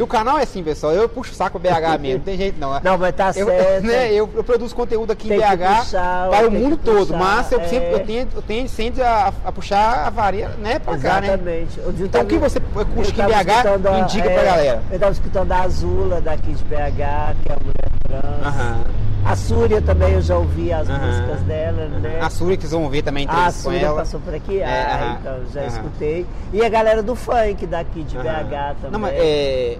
[0.00, 0.92] o canal é assim, pessoal.
[0.92, 2.80] Eu puxo o saco BH mesmo, não tem jeito não.
[2.80, 3.86] Não, mas tá eu, certo.
[3.86, 7.06] né, eu, eu produzo conteúdo aqui Tem em BH puxar, para o mundo que todo,
[7.12, 7.94] puxar, mas eu, sempre, é.
[7.94, 11.26] eu, tento, eu tento sempre a, a puxar a varia né, pra cá, né?
[11.28, 11.80] Exatamente.
[12.00, 14.82] Então o que você eu aqui em BH, a- indica é, pra galera.
[14.90, 18.46] Eu tava escutando a Azula daqui de BH, que é a mulher trans.
[18.46, 18.80] Aham.
[19.24, 22.18] A Súria também eu já ouvi as músicas dela, né?
[22.20, 24.60] A Suri que vocês vão ver também a entrevista com Súria passou por aqui?
[24.60, 26.26] É, ah, então já escutei.
[26.52, 28.16] E a galera do funk daqui de.
[28.16, 28.90] BH também.
[28.90, 29.78] Não, mas é,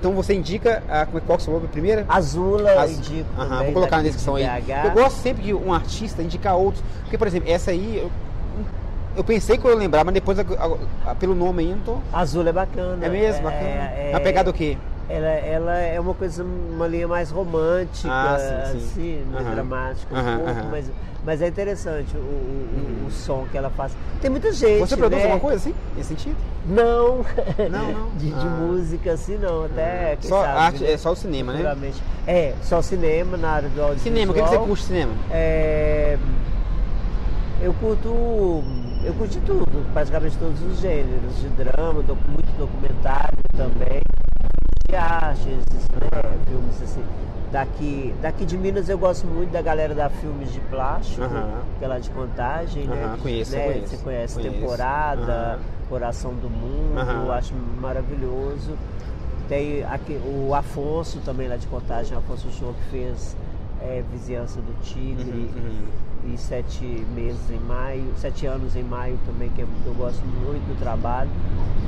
[0.00, 2.04] Então você indica a, como é- qual que é o seu nome primeiro?
[2.08, 4.64] Azula, As- indico Aham, também, vou colocar na descrição de aí.
[4.84, 6.82] Eu gosto sempre de um artista indicar outros.
[7.02, 8.10] Porque, por exemplo, essa aí, eu,
[9.16, 11.76] eu pensei que eu ia lembrar, mas depois, a- a- a- pelo nome aí, eu
[11.76, 11.96] não tô.
[12.12, 13.04] Azul é bacana.
[13.04, 13.42] É mesmo?
[13.42, 13.64] Bacana.
[13.64, 14.76] É, Vai pegar do quê?
[15.08, 18.86] Ela, ela é uma coisa, uma linha mais romântica, Ah, sim, sim.
[18.86, 19.54] assim, mais Aham.
[19.54, 20.66] dramática um pouco.
[20.70, 20.90] Mas,
[21.24, 23.96] mas é interessante o, o, o som que ela faz.
[24.20, 25.30] Tem muita gente, Você produz né?
[25.30, 25.74] alguma coisa assim?
[25.96, 26.36] Nesse sentido?
[26.66, 27.24] Não,
[27.70, 28.10] Não, não.
[28.18, 28.50] de, de Ah.
[28.50, 30.92] música assim não, até quem Só sabe, arte, né?
[30.92, 31.92] é só o cinema, né?
[32.26, 34.14] É, só cinema na área do audiovisual.
[34.14, 35.12] Cinema, o que, que você curte cinema?
[35.30, 36.18] É,
[37.62, 38.62] eu curto,
[39.04, 44.00] eu curto tudo, praticamente todos os gêneros, de drama, doc- muito documentário também,
[44.94, 47.04] artes, né, filmes assim.
[47.52, 51.62] Daqui, daqui de Minas eu gosto muito da galera da Filmes de Plástico, Aham.
[51.78, 53.04] que é de Contagem, né?
[53.04, 53.64] Aham, conheço, né?
[53.64, 54.54] conheço, Você conhece conheço.
[54.54, 55.58] Temporada.
[55.88, 58.76] Coração do Mundo, eu acho maravilhoso.
[59.48, 63.34] Tem aqui, o Afonso também lá de Contagem, Afonso Show que fez
[63.80, 65.84] é, Vizinhança do Tigre Uhum,
[66.24, 70.66] e sete meses em maio, sete anos em maio também, que eu eu gosto muito
[70.68, 71.30] do trabalho.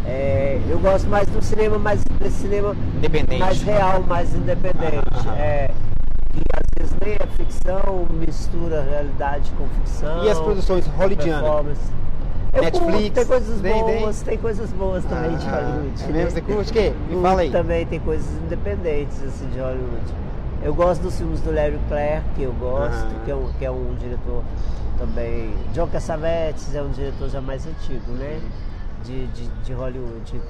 [0.06, 2.74] É, eu gosto mais do cinema, mais desse cinema
[3.38, 4.96] mais real, mais independente.
[5.12, 5.36] Aham.
[5.36, 5.70] É,
[6.32, 10.24] que às vezes nem é ficção, mistura realidade com ficção.
[10.24, 11.78] E as produções hollywoodianas?
[12.52, 14.00] Eu Netflix, curto, tem coisas tem- tem?
[14.00, 16.02] boas, tem coisas boas também de Ah, Hollywood.
[16.02, 16.12] é né?
[16.12, 16.30] mesmo?
[16.32, 16.92] Você curte o quê?
[17.08, 17.50] Me fala aí.
[17.50, 20.02] Também tem coisas independentes assim, de Hollywood.
[20.62, 23.24] Eu gosto dos filmes do Larry Clare, que eu gosto, Aham.
[23.24, 24.44] que, é um, que é um diretor
[24.98, 25.54] também.
[25.72, 28.40] John Cassavetes é um diretor já mais antigo, né?
[29.04, 30.40] De, de, de Hollywood.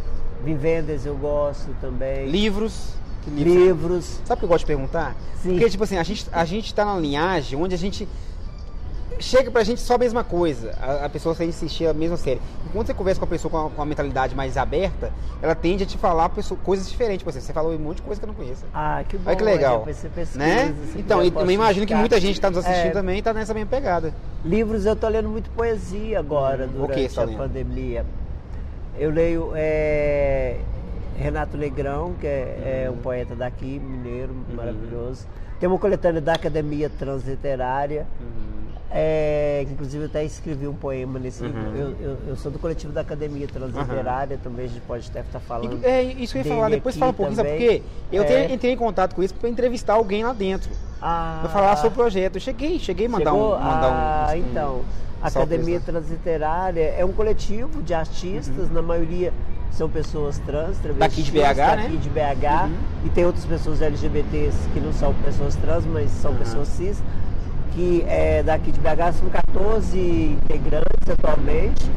[0.44, 2.28] Vim Wenders eu gosto também.
[2.28, 2.94] Livros.
[3.28, 3.54] Livros?
[3.54, 4.20] Livros.
[4.24, 5.14] Sabe o que eu gosto de perguntar?
[5.40, 5.50] Sim.
[5.50, 8.08] Porque, tipo assim, a gente, a gente tá na linhagem onde a gente.
[9.20, 10.74] Chega pra gente só a mesma coisa.
[10.80, 12.40] A, a pessoa sem insistir a mesma série.
[12.66, 15.84] E quando você conversa com a pessoa com a, com mentalidade mais aberta, ela tende
[15.84, 17.26] a te falar pessoa- coisas diferentes.
[17.26, 18.64] Exemplo, você falou um monte de coisa que eu não conheço.
[18.72, 19.28] Ah, que bom.
[19.28, 19.84] Olha que legal.
[19.84, 20.74] Você pesquisa, Né?
[20.96, 23.68] Então, eu imagino que muita gente que tá nos assistindo É, também tá nessa mesma
[23.68, 24.14] pegada.
[24.44, 27.36] Livros eu tô lendo muito poesia agora, Hum, durante você tá a lendo?
[27.38, 28.06] pandemia.
[28.98, 30.56] Eu leio é,
[31.16, 34.56] Renato Negrão, que é, é um poeta daqui, mineiro, Uhum.
[34.56, 35.26] maravilhoso.
[35.58, 38.06] Tem uma coletânea da Academia Transliterária.
[38.92, 41.60] É, inclusive eu até escrevi um poema nesse livro.
[41.60, 41.76] Uhum.
[41.76, 45.38] Eu, eu- eu sou do coletivo da Academia Transliterária, também a gente pode até estar
[45.38, 45.78] falando.
[45.80, 47.68] E- É isso que eu ia falar, depois fala um pouquinho, sabe por também.
[47.80, 47.82] quê?
[48.10, 48.52] Eu É.
[48.52, 50.70] entrei em contato com isso para entrevistar alguém lá dentro.
[51.00, 52.34] Ah, Pra falar sobre o projeto.
[52.36, 53.54] Eu cheguei, cheguei a mandar Chegou?
[53.56, 53.60] um.
[53.60, 54.80] Mandar ah, um, um- então.
[55.22, 58.72] A Academia Transliterária é um coletivo de artistas, Uhum.
[58.74, 59.32] na maioria
[59.70, 61.96] são pessoas trans, Daqui de BH, daqui né?
[62.00, 62.72] de BH, Uhum.
[63.06, 66.38] e tem outras pessoas LGBTs que não são pessoas trans, mas são Uhum.
[66.38, 67.02] pessoas cis,
[67.74, 71.90] que é daqui de BH são 14 integrantes atualmente.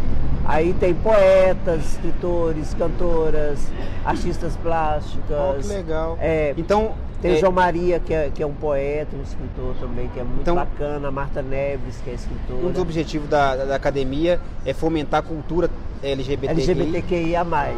[0.45, 3.59] Aí tem poetas, escritores, cantoras,
[4.03, 5.23] artistas plásticas.
[5.29, 6.17] Oh, que legal.
[6.19, 9.73] É, Então, tem o é, João Maria, que é, que é um poeta, um escritor
[9.79, 11.07] também, que é muito Então- bacana.
[11.07, 12.65] A Marta Neves, que é escritora.
[12.65, 15.69] um dos objetivos da, da, da academia é fomentar a cultura
[16.03, 16.51] LGBT.
[16.53, 17.41] LGBTQIA+.
[17.49, 17.71] Ah,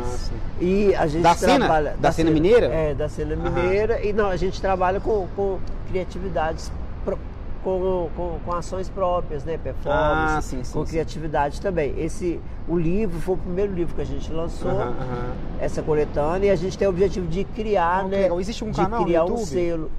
[0.60, 1.60] e a gente Da cena?
[1.60, 1.96] trabalha...
[2.00, 2.66] Da cena mineira?
[2.66, 3.50] É, da cena Aham.
[3.62, 4.04] mineira.
[4.04, 5.60] E não, a gente trabalha com, com
[5.92, 6.72] criatividades,
[7.66, 9.58] com, com, com ações próprias, né?
[9.58, 10.92] Performance, Ah, sim, sim, com sim.
[10.92, 11.94] criatividade também.
[11.98, 14.70] Esse, o livro foi o primeiro livro que a gente lançou.
[14.72, 15.32] Aham, aham.
[15.60, 18.30] Essa coletânea, e a gente tem o objetivo de criar, que né?
[18.40, 19.46] Existe um de canal no criar um YouTube?
[19.48, 19.92] selo.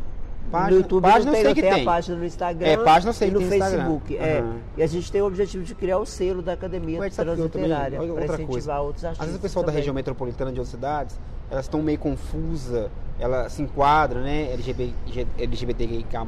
[0.48, 1.83] Página- no YouTube página não eu tem, sei que tem, tem.
[1.83, 3.79] a página no Instagram É, página eu sei e no tem no Instagram.
[3.79, 4.16] Facebook.
[4.16, 4.44] É.
[4.76, 8.07] E a gente tem o objetivo de criar o selo da Academia também- Transliterária para
[8.24, 8.79] incentivar coisa.
[8.81, 9.81] outros Às artistas vezes o pessoal da também.
[9.81, 11.18] região metropolitana de outras cidades,
[11.50, 14.92] elas estão meio confusa, ela se enquadra, né, LGBT,
[15.37, 16.24] LGBTQIA+,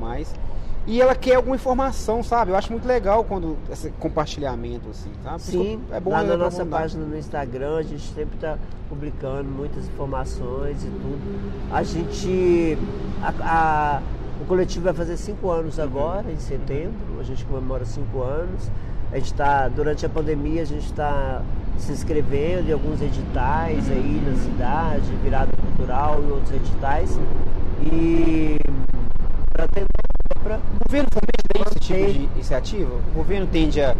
[0.88, 2.50] e ela quer alguma informação, sabe?
[2.50, 5.36] Eu acho muito legal quando esse compartilhamento, assim, sabe?
[5.36, 8.56] Isso Sim, é bom lá na nossa página no Instagram, a gente sempre está
[8.88, 11.20] publicando muitas informações e tudo.
[11.70, 12.78] A gente.
[13.22, 14.02] a- a-
[14.40, 18.70] o coletivo vai fazer cinco anos agora, em setembro, a gente comemora cinco anos.
[19.12, 21.42] A gente está, durante a pandemia, a gente está
[21.76, 27.18] se inscrevendo em alguns editais aí na cidade, virada cultural e outros editais.
[27.92, 28.58] E
[29.52, 30.07] para tentar.
[30.42, 32.90] Pra- O governo fomenta esse tipo de iniciativa?
[32.94, 33.94] O governo tende a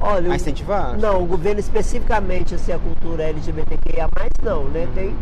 [0.00, 0.96] Olha, a incentivar?
[0.96, 4.08] Não, o governo especificamente assim, a cultura LGBTQIA+,
[4.42, 4.86] não, né?
[4.94, 5.14] Tem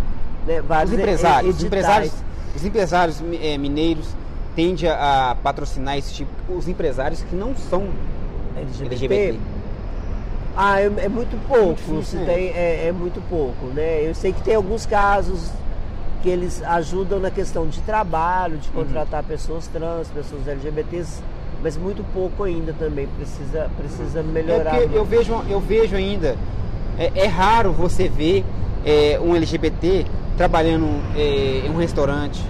[0.47, 2.13] né, vários Os empresários, os empresários,
[2.55, 4.09] os empresários eh, mineiros
[4.55, 7.89] tendem a, patrocinar esse tipo, os empresários que não são
[8.57, 8.85] LGBT.
[8.95, 9.39] LGBT.
[10.57, 12.25] Ah, é, é muito pouco, difícil, se né?
[12.35, 14.01] tem, é, é muito pouco, né?
[14.09, 15.51] Eu sei que tem alguns casos
[16.23, 18.61] que eles ajudam na questão de trabalho, Uhum.
[18.61, 21.23] de contratar pessoas trans, pessoas LGBTs,
[21.63, 24.77] mas muito pouco ainda também, precisa, precisa É melhorar.
[24.77, 26.37] porque eu vejo, eu vejo ainda,
[26.99, 28.45] é, é raro você ver
[28.85, 30.05] é, um LGBT
[30.37, 32.43] trabalhando é, em um restaurante.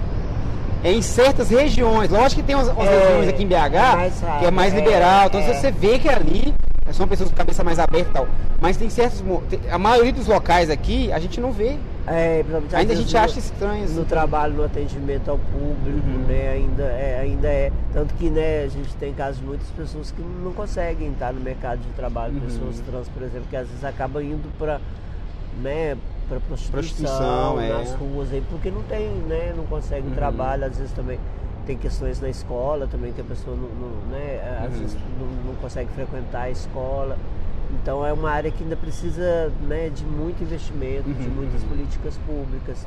[0.85, 3.67] É em certas regiões, lógico que tem umas, umas É, regiões aqui em BH é
[3.69, 5.53] raro, que é mais é, liberal, então é.
[5.55, 6.55] você vê que ali
[6.93, 8.29] são pessoas com cabeça mais aberta e tal.
[8.61, 9.23] Mas tem certos.
[9.71, 11.77] A maioria dos locais aqui a gente não vê.
[12.09, 13.85] É, Ainda a gente no- acha estranho.
[13.85, 13.95] assim.
[13.97, 16.25] no trabalho, no atendimento ao público, Uhum.
[16.29, 17.73] né, ainda é, ainda é.
[17.93, 21.41] Tanto que, né, a gente tem casos de muitas pessoas que não conseguem estar no
[21.41, 22.41] mercado de trabalho, Uhum.
[22.41, 24.81] pessoas trans, por exemplo, que às vezes acabam indo para,
[25.61, 25.97] né,
[26.29, 27.69] para prostituição, Prostituição, é.
[27.73, 30.15] nas ruas aí, porque não tem, né, não consegue Uhum.
[30.15, 31.19] trabalho, às vezes também
[31.67, 34.79] tem questões na escola também que a pessoa não, não- né, às Uhum.
[34.81, 37.17] vezes não, não consegue frequentar a escola.
[37.83, 41.69] Então é uma área que ainda precisa né, de muito investimento, de Uhum, muitas uhum.
[41.69, 42.87] políticas públicas.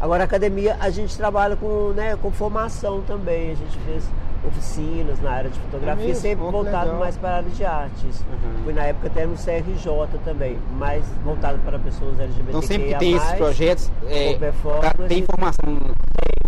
[0.00, 4.04] Agora a academia a gente trabalha com, né, com formação também, a gente fez
[4.46, 6.22] oficinas na área de fotografia, É mesmo?
[6.22, 7.00] sempre que voltado legal.
[7.00, 8.20] mais para a área de artes.
[8.20, 8.64] Uhum.
[8.64, 12.48] Fui na época até no CRJ também, mais voltado para pessoas LGBT.
[12.48, 14.38] Então sempre que tem esses projetos, é,
[14.80, 15.64] tá- tem informação.
[15.66, 15.90] Vou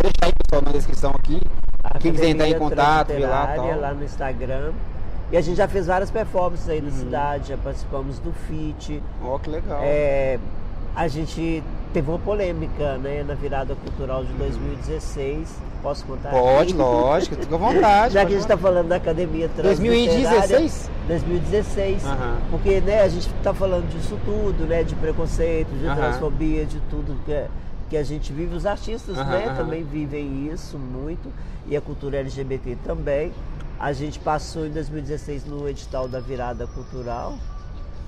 [0.02, 1.40] deixar aí pessoal na descrição aqui.
[1.98, 3.80] Quem quiser entrar em contato, ver lá tal.
[3.80, 4.72] lá no Instagram.
[5.32, 6.94] E a gente já fez várias performances aí na Uhum.
[6.96, 9.00] cidade, já participamos do FIT.
[9.24, 9.80] Ó, que legal.
[9.82, 10.38] É,
[10.96, 11.62] a gente
[11.92, 15.48] teve uma polêmica né, na virada cultural de 2016.
[15.82, 16.30] Posso contar?
[16.30, 16.82] Pode, aqui?
[16.82, 18.12] lógico, fica à vontade.
[18.14, 20.90] Já que a gente está falando da academia trans 2016?
[21.06, 22.04] 2016.
[22.04, 22.36] Aham.
[22.50, 24.82] Porque né, a gente está falando disso tudo, né?
[24.82, 25.96] De preconceito, de Aham.
[25.96, 27.46] transfobia, de tudo que, é-
[27.88, 28.54] que a gente vive.
[28.54, 29.56] Os artistas Aham, né, aham.
[29.56, 31.28] também vivem isso muito.
[31.68, 33.32] E a cultura LGBT também.
[33.80, 37.38] A gente passou em 2016 no edital da virada cultural.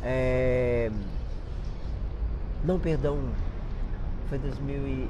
[0.03, 0.91] É,
[2.63, 3.19] Não, perdão.
[4.29, 5.09] Foi 2000 e...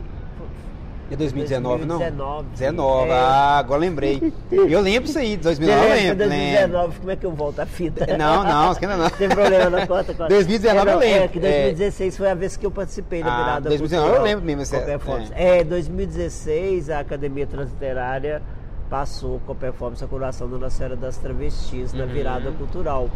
[1.11, 1.99] É 2019, não?
[1.99, 2.49] 2019.
[2.57, 3.13] 19, É.
[3.13, 4.33] ah, agora lembrei.
[4.51, 6.29] Eu lembro isso aí, 2019 eu Você lembro.
[6.29, 6.29] lembro.
[6.29, 8.17] 2019, como é que eu volto a fita?
[8.17, 9.11] Não, não, esquenta não.
[9.11, 10.29] Tem problema, não conta, conta.
[10.29, 11.25] 2019 é, eu não, lembro.
[11.25, 14.25] É, que 2016 foi a vez que eu participei da Ah, virada 2019 eu cultural,
[14.25, 15.33] lembro mesmo, com performance.
[15.35, 18.41] É, 2016 a Academia Transliterária
[18.89, 22.11] passou com a performance a curação da Nossa Senhora das Travestis na Uhum.
[22.11, 23.09] virada cultural.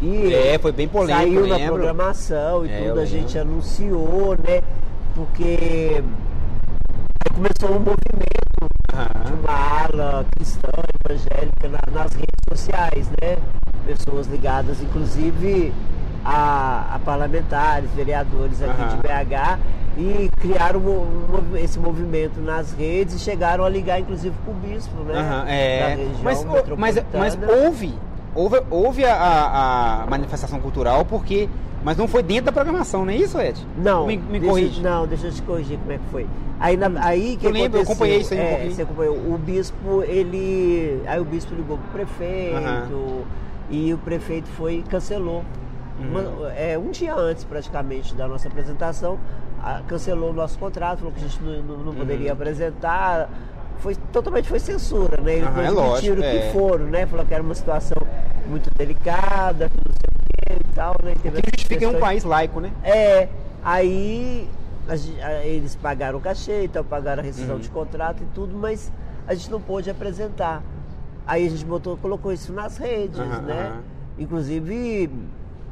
[0.00, 4.60] E É, foi bem polêmico, saiu na programação e É, tudo, a gente anunciou, né?
[5.14, 6.02] Porque
[7.34, 9.38] começou um movimento de Aham.
[9.42, 10.68] uma ala cristã,
[11.08, 13.36] evangélica na- nas redes sociais, né?
[13.86, 15.72] Pessoas ligadas, inclusive,
[16.24, 18.96] a, a parlamentares, vereadores aqui Aham.
[18.96, 19.58] de BH
[19.96, 24.94] e criaram um- esse movimento nas redes e chegaram a ligar, inclusive, com o bispo,
[25.04, 25.14] né?
[25.14, 25.94] Da é.
[25.94, 26.44] região Mas,
[26.76, 27.94] mas, mas houve,
[28.34, 31.48] houve, houve a, a- manifestação cultural, porque.
[31.84, 33.64] Mas não foi dentro da programação, não é isso, Ed?
[33.78, 34.82] Não, Me, me corrige.
[34.82, 36.26] Não, deixa eu te corrigir como é que foi.
[36.58, 38.72] Aí, na- aí que Eu lembro, eu acompanhei isso aí um é, pouquinho.
[38.74, 39.14] Você acompanhou.
[39.14, 41.00] O bispo, ele.
[41.06, 42.88] Aí o bispo ligou pro prefeito Aham.
[43.70, 45.44] e o prefeito foi e cancelou.
[46.00, 46.10] Uhum.
[46.10, 49.16] Uma- é, um dia antes, praticamente, da nossa apresentação,
[49.88, 53.28] cancelou o nosso contrato, falou que a gente não, não- não poderia apresentar.
[53.78, 55.34] Foi, totalmente foi censura, né?
[55.34, 55.52] Eles Uhum.
[55.54, 56.38] Aham, é lógico, é.
[56.48, 57.06] que foram, né?
[57.06, 57.96] Falou que era uma situação
[58.46, 61.14] muito delicada, que não sei o que e tal, né?
[61.22, 62.70] Teve Que justifica em um questões- país laico, né?
[62.82, 63.28] é,
[63.62, 64.48] aí
[64.88, 67.60] a a- eles pagaram o cachê, então pagaram a rescisão Uhum.
[67.60, 68.90] de contrato e tudo, mas
[69.26, 70.62] a gente não pôde apresentar.
[71.26, 73.72] Aí a gente botou, colocou isso nas redes, Aham, né?
[74.18, 75.10] Inclusive,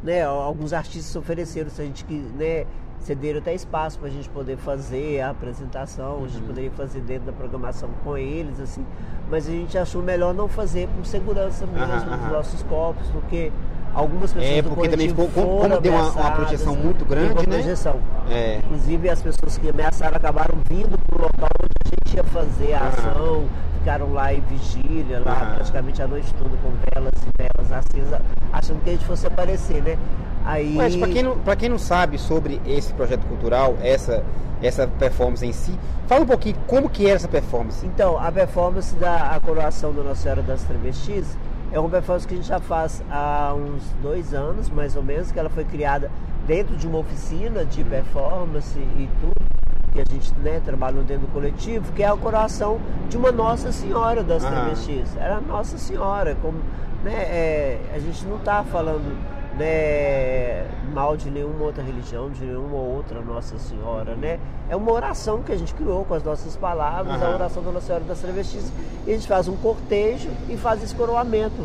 [0.03, 2.67] né, alguns artistas ofereceram se a gente que, né,
[3.05, 6.47] cederam até espaço para a gente poder fazer a apresentação, a gente Uhum.
[6.49, 8.85] poderia fazer dentro da programação com eles, assim,
[9.31, 13.53] mas a gente achou melhor não fazer por segurança mesmo Aham, dos nossos corpos, porque
[13.95, 17.59] algumas pessoas É, porque também ficou- como- deu uma- uma projeção muito grande, né?
[17.59, 17.97] projeção.
[18.31, 18.59] É.
[18.65, 22.79] Inclusive as pessoas que ameaçaram acabaram vindo pro local onde a gente ia fazer a
[22.81, 22.89] Aham.
[22.89, 23.45] ação,
[23.85, 25.55] ficaram lá em vigília, lá Aham.
[25.57, 28.21] praticamente a noite toda com velas e velas acesas,
[28.51, 29.99] achando que a gente fosse aparecer, né?
[30.43, 30.75] Aí.
[30.75, 34.25] Mas pra quem, não, quem não sabe sobre esse projeto cultural, essa,
[34.63, 37.85] essa performance em si, fala um pouquinho como que era essa performance.
[37.85, 41.37] Então, a performance da a coroação da Nossa Senhora das Travestis
[41.71, 45.31] é uma performance que a gente já faz há uns dois anos, mais ou menos,
[45.31, 46.11] que ela foi criada
[46.47, 49.47] dentro de uma oficina de performance e tudo,
[49.95, 53.71] que a gente né, trabalhou dentro do coletivo, que é a coroação de uma Nossa
[53.71, 54.53] Senhora das Aham.
[54.53, 55.17] Travestis.
[55.17, 56.59] Era Nossa Senhora, como,
[57.05, 59.17] né, é, a gente não está falando
[59.57, 64.41] né, mal de nenhuma outra religião, de nenhuma outra Nossa Senhora, né?
[64.69, 67.87] É uma oração que a gente criou com as nossas palavras, a oração da Nossa
[67.87, 68.73] Senhora das Travestis.
[69.07, 71.63] E a gente faz um cortejo e faz esse coroamento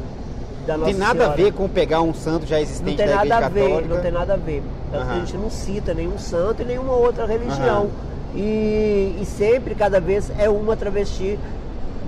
[0.67, 1.35] da Não tem nada a Senhora.
[1.43, 3.95] ver com pegar um santo já Não existente tem da nada Igreja a ver, Católica.
[3.95, 4.63] não tem nada a ver.
[4.91, 5.09] Tanto.
[5.09, 7.83] A gente não cita nenhum santo e nenhuma outra religião.
[7.85, 8.08] Aham.
[8.35, 11.39] E, e sempre, cada vez, é uma travesti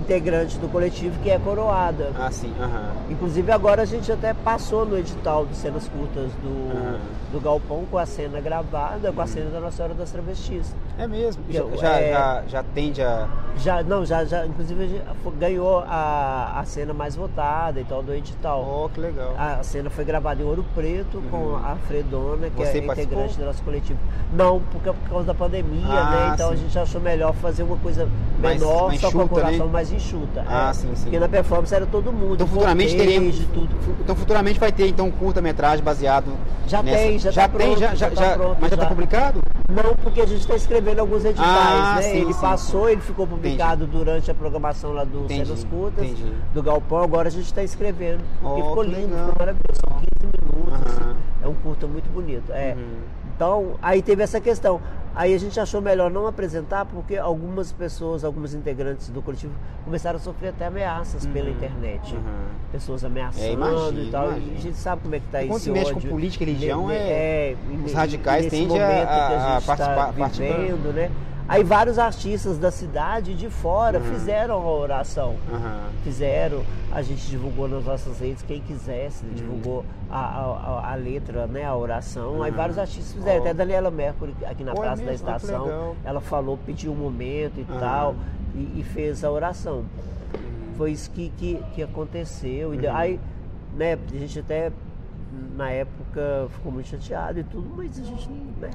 [0.02, 2.10] integrante do coletivo que é coroada.
[2.18, 2.52] Ah, sim.
[2.60, 2.92] Aham.
[3.10, 6.98] Inclusive agora a gente até passou no edital de cenas curtas do, Aham.
[7.32, 10.74] do Galpão com a cena gravada, com a cena da Nossa Senhora das Travestis.
[10.98, 11.42] É mesmo.
[11.48, 13.28] Já, Eu- já, é- já, já tende a.
[13.56, 18.12] Já, não, já, já, inclusive a ganhou a, a cena mais votada e tal do
[18.12, 18.84] edital.
[18.84, 19.34] Oh, que legal.
[19.38, 21.56] A cena foi gravada em Ouro Preto com Uhum.
[21.56, 23.18] a Fredona, que Você é participou?
[23.18, 23.98] integrante do nosso coletivo.
[24.32, 26.30] Não, porque é por causa da pandemia, Ah, né?
[26.34, 26.62] Então a sim.
[26.62, 29.72] gente achou melhor fazer uma coisa Mais- menor, mais só com a coração né?
[29.72, 30.44] mais enxuta.
[30.46, 30.72] Ah, é.
[30.72, 31.02] sim, sim.
[31.04, 32.34] Porque na performance era todo mundo.
[32.34, 33.38] Então futuramente teremos.
[33.54, 33.68] tudo.
[34.00, 36.32] Então futuramente vai ter então um curta-metragem baseado.
[36.66, 38.76] Já nessa- tem, já tá tem, pronto, já, já já, tá já- pronto, mas já
[38.76, 38.82] já.
[38.82, 39.40] está publicado?
[39.68, 42.02] Não, porque a gente está escrevendo alguns editais, Ah, né?
[42.02, 46.04] sim, ele sim, passou, ele ficou publicado durante a programação lá do Entendi, Cenas Curtas,
[46.04, 46.32] entendi.
[46.52, 48.20] do Galpão, agora a gente está escrevendo.
[48.42, 49.18] Oh, e ficou lindo, legal.
[49.28, 49.80] ficou maravilhoso.
[49.88, 51.10] São 15 minutos, Aham.
[51.10, 52.52] assim, é um curta muito bonito.
[52.52, 52.74] É.
[52.76, 52.84] Uhum.
[53.36, 54.80] Então, aí teve essa questão.
[55.14, 59.52] Aí a gente achou melhor não apresentar porque algumas pessoas, alguns integrantes do coletivo
[59.84, 62.14] começaram a sofrer até ameaças pela internet.
[62.14, 62.22] Uhum.
[62.72, 64.26] Pessoas ameaçando É, imagino, e tal.
[64.28, 64.52] imagino.
[64.54, 66.10] E a gente sabe como é que tá Quando esse se mexe com ódio.
[66.10, 70.12] política e religião, Ne- é- e- os radicais tendem a- a- a, gente participar- tá
[70.14, 70.56] participar.
[70.58, 71.10] vivendo, né?
[71.52, 75.36] Aí vários artistas da cidade de fora fizeram a oração.
[75.52, 75.82] Aham.
[76.02, 79.32] Fizeram, a gente divulgou nas nossas redes, quem quisesse, Uhum.
[79.34, 82.42] divulgou a, a- a- letra, né, a oração.
[82.42, 82.56] Aí Uhum.
[82.56, 83.40] vários artistas fizeram, Ó.
[83.40, 85.10] até a Daniela Mercury aqui na Pô, é Praça da?
[85.10, 88.14] Ah, que Estação, ela falou, pediu um momento e tal,
[88.54, 89.84] e, e fez a oração.
[90.78, 92.72] Foi isso que, que, que aconteceu.
[92.74, 92.96] E Uhum.
[92.96, 93.20] aí,
[93.76, 94.72] né, a gente até
[95.54, 98.26] na época ficou muito chateado e tudo, mas a gente,
[98.58, 98.70] né,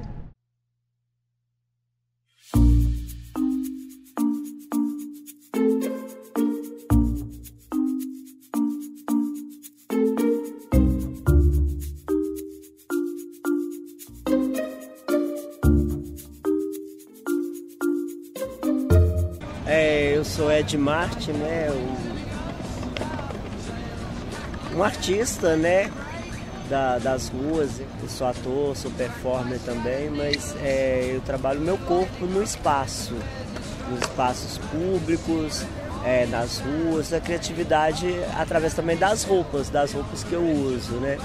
[20.38, 21.70] Sou Ed Martin, né?
[24.74, 25.92] Um, um artista, né?
[26.70, 27.80] da- das ruas.
[27.80, 33.16] Eu sou ator, sou performer também, mas é, eu trabalho meu corpo no espaço,
[33.90, 35.64] nos espaços públicos,
[36.04, 41.18] é, nas ruas, a criatividade através também das roupas, das roupas que eu uso, né?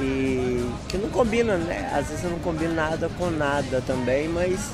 [0.00, 1.92] E que não combina, né?
[1.94, 4.70] Às vezes eu não combino nada com nada também, mas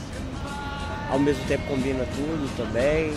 [1.11, 3.13] ao mesmo tempo combina tudo também.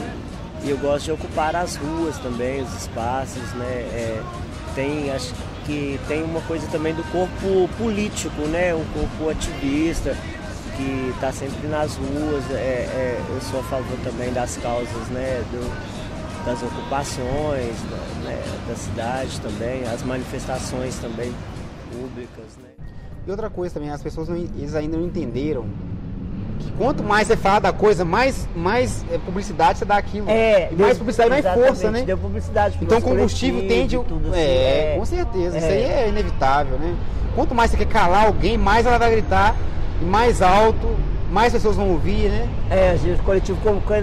[0.64, 3.66] E eu gosto de ocupar as ruas também, os espaços, né?
[3.66, 4.22] É,
[4.76, 5.34] tem, acho
[5.66, 8.74] que tem uma coisa também do corpo político, né?
[8.74, 10.16] O corpo ativista,
[10.78, 12.52] que está sempre nas ruas.
[12.52, 15.44] É, é, eu sou a favor também das causas, né?
[15.52, 16.02] Do,
[16.46, 21.32] das ocupações da, né, da cidade também, as manifestações também
[21.92, 22.70] públicas, né?
[23.28, 25.66] E outra coisa também, as pessoas não, eles ainda não entenderam
[26.62, 30.30] que quanto mais você fala da coisa, mais, mais eh, publicidade você dá aquilo.
[30.30, 32.02] É, e mais publicidade, mais força, né?
[32.04, 33.98] Deu publicidade Então combustível tende.
[34.08, 35.58] tudo assim, é, com certeza.
[35.58, 35.70] Isso É.
[35.70, 36.96] aí é inevitável, né?
[37.36, 39.56] Quanto mais você quer calar alguém, mais ela vai gritar,
[40.02, 40.96] e mais alto,
[41.32, 42.48] mais pessoas vão ouvir, né?
[42.70, 43.58] É, gente, o coletivo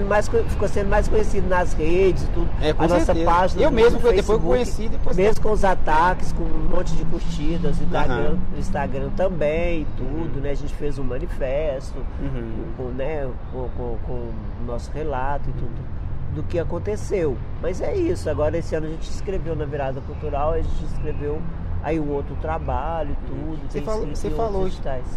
[0.09, 2.49] mais, co- ficou sendo mais conhecido nas redes e tudo.
[2.63, 3.31] É, com a nossa certeza.
[3.31, 3.63] página.
[3.63, 7.81] Eu mesmo, foi- depois conheci, depois- Mesmo com os ataques, com um monte de curtidas,
[7.81, 8.39] Instagram, Aham.
[8.57, 10.51] Instagram também, tudo, né?
[10.51, 12.53] A gente fez um manifesto Uhum.
[12.77, 14.33] com, né, com, com- com o
[14.67, 15.99] nosso relato e tudo
[16.35, 17.37] do que aconteceu.
[17.61, 21.41] Mas é isso, agora esse ano a gente escreveu na virada cultural, a gente escreveu
[21.83, 23.59] aí um outro trabalho e tudo.
[23.69, 24.69] Você tem falou, você falou,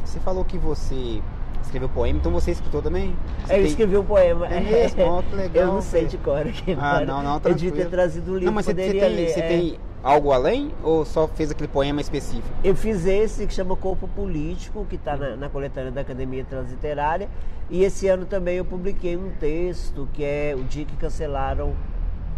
[0.05, 1.21] você falou que você
[1.63, 3.15] escreveu poema, então você escritou também?
[3.45, 4.47] Você É, eu escrevi um poema.
[4.47, 5.03] É mesmo?
[5.03, 6.75] Ó, que legal, Eu não sei de cor aqui.
[6.79, 7.75] Ah, não, não, Eu devia tranquilo.
[7.77, 9.47] ter trazido o livro, Não, mas você, você tem, você é.
[9.47, 12.49] tem algo além ou só fez aquele poema específico?
[12.63, 17.29] Eu fiz esse que chama Corpo Político, que está na, na coletânea da Academia Transliterária.
[17.69, 21.73] E esse ano também eu publiquei um texto que é o dia que cancelaram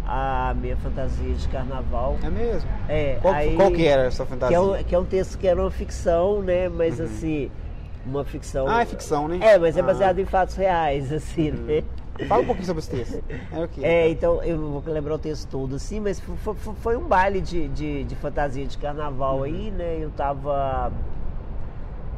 [0.06, 2.16] a minha fantasia de carnaval.
[2.22, 2.68] É mesmo?
[2.88, 4.56] É, Qual, aí- qual que era a sua Que fantasia?
[4.56, 6.68] é, um, que é um texto que era uma ficção, né?
[6.68, 7.50] Mas assim,
[8.06, 8.66] uma ficção.
[8.68, 9.38] Ah, é ficção, né?
[9.40, 9.84] É, mas é Ah.
[9.84, 11.82] baseado em fatos reais, assim, né?
[12.28, 13.24] Fala um pouquinho sobre esse texto.
[13.52, 13.80] É o quê?
[13.82, 17.08] É, então eu não vou lembrar o texto todo assim, mas foi, foi- foi um
[17.08, 19.98] baile de, de, de fantasia de carnaval aí, né?
[20.00, 20.92] Eu tava.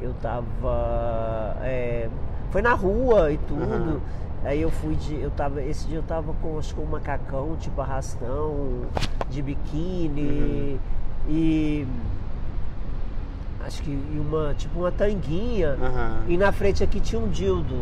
[0.01, 1.57] Eu tava.
[1.63, 2.09] é,
[2.51, 3.63] foi na rua e tudo.
[3.63, 4.01] Aham.
[4.45, 5.15] Aí eu fui de.
[5.21, 8.83] Eu tava, esse dia eu tava com acho que um macacão, tipo arrastão,
[9.31, 10.79] de biquíni.
[11.29, 11.87] E.
[13.67, 15.77] acho que uma, tipo uma tanguinha.
[15.83, 16.23] Aham.
[16.29, 17.77] E na frente aqui tinha um dildo.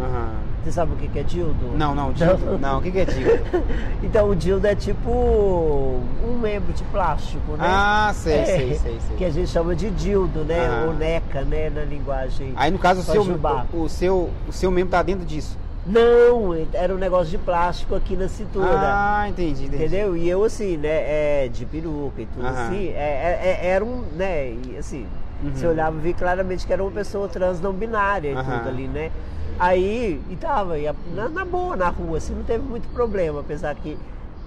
[0.00, 0.30] Aham.
[0.62, 1.76] Você sabe o que que é dildo?
[1.76, 2.58] Não, não, dildo.
[2.58, 3.44] Não, o que, que é dildo?
[4.02, 7.58] Então o dildo é tipo um membro de plástico, né?
[7.68, 9.16] Ah, sei, É, sei, sei, sei.
[9.16, 10.66] Que a gente chama de dildo, né?
[10.66, 10.84] Ah.
[10.86, 11.68] Ou neca, né?
[11.70, 12.52] Na linguagem.
[12.56, 15.58] Aí no caso o seu, o, o seu, o seu membro tá dentro disso.
[15.86, 18.66] Não, era um negócio de plástico aqui na cintura.
[18.70, 19.76] Ah, entendi, entendi.
[19.84, 20.16] Entendeu?
[20.16, 22.68] E eu assim, né, é, de peruca e tudo Aham.
[22.68, 25.06] assim, é, é- é- era um, né, assim,
[25.48, 25.54] Uhum.
[25.54, 28.58] você olhava e via claramente que era uma pessoa trans não binária e Aham.
[28.58, 29.10] tudo ali, né?
[29.58, 33.40] Aí, e tava, e a- na, na boa, na rua, assim, não teve muito problema,
[33.40, 33.96] apesar que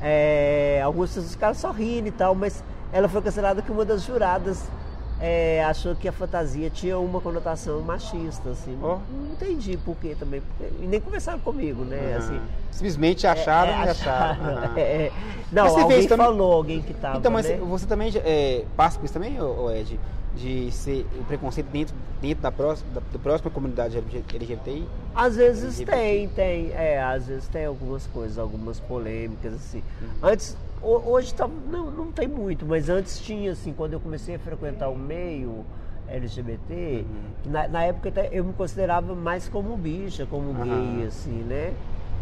[0.01, 4.03] é, algumas pessoas ficaram só rindo e tal, mas ela foi considerada que uma das
[4.03, 4.69] juradas
[5.19, 8.77] é, achou que a fantasia tinha uma conotação machista, assim.
[8.81, 8.99] Ó.
[9.09, 12.17] Não entendi por quê também, porque, e nem conversaram comigo, né, Aham.
[12.17, 12.41] assim.
[12.71, 14.45] Simplesmente acharam É, e acharam.
[14.45, 14.71] Aham.
[14.77, 15.11] É, é.
[15.51, 17.57] Não, alguém fez também- falou, alguém que tava, Então, mas né?
[17.61, 19.97] você também é, passa por isso também, ô Ed?
[20.37, 24.87] De ser o preconceito dentro, dentro da, próxima, da, da próxima comunidade LGBTI?
[25.15, 25.91] Às vezes LGBT.
[25.91, 26.71] tem, tem.
[26.73, 29.81] É, às vezes tem algumas coisas, algumas polêmicas, assim.
[29.99, 30.07] Uhum.
[30.21, 34.35] Antes, ho- hoje tá, não, não tem muito, mas antes tinha, assim, quando eu comecei
[34.35, 35.65] a frequentar o meio
[36.07, 37.03] LGBT,
[37.45, 37.51] Uhum.
[37.51, 40.63] na, na época eu me considerava mais como bicha, como Aham.
[40.99, 41.73] gay, assim, né?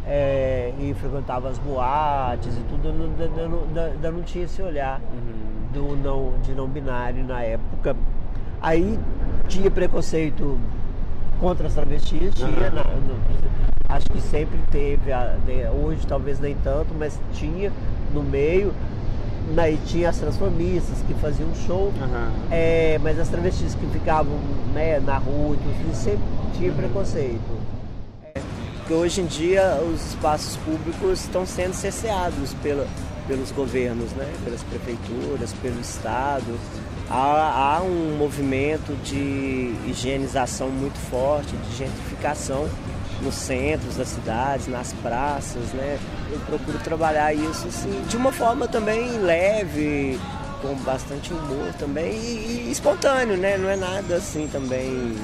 [0.08, 4.62] É, e frequentava as boates e tudo, eu não- ainda não, ainda não tinha esse
[4.62, 5.02] olhar.
[5.02, 5.55] Uhum.
[5.76, 7.96] Do não, de não binário na época.
[8.62, 8.98] Aí
[9.50, 10.58] tinha preconceito
[11.40, 13.20] contra as travestis, tinha, na- no-
[13.90, 15.12] acho que sempre teve,
[15.46, 17.72] né, hoje talvez nem tanto, mas tinha
[18.14, 18.74] no meio.
[19.58, 22.32] Aí tinha as transformistas que faziam show, Aham.
[22.50, 24.34] é, mas as travestis que ficavam
[24.74, 26.24] né, na rua e tudo, isso sempre
[26.58, 27.40] tinha preconceito.
[28.34, 28.42] É,
[28.78, 32.88] Porque hoje em dia os espaços públicos estão sendo cerceados pela,
[33.28, 34.32] pelos governos, né?
[34.44, 36.60] pelas prefeituras, pelo Estado.
[37.10, 42.68] Há, há um movimento de higienização muito forte, de gentrificação
[43.22, 46.00] nos centros das cidades, nas praças, né?
[46.32, 50.20] Eu procuro trabalhar isso assim, de uma forma também leve,
[50.62, 53.58] com bastante humor também e, e espontâneo, né?
[53.58, 55.16] Não é nada assim também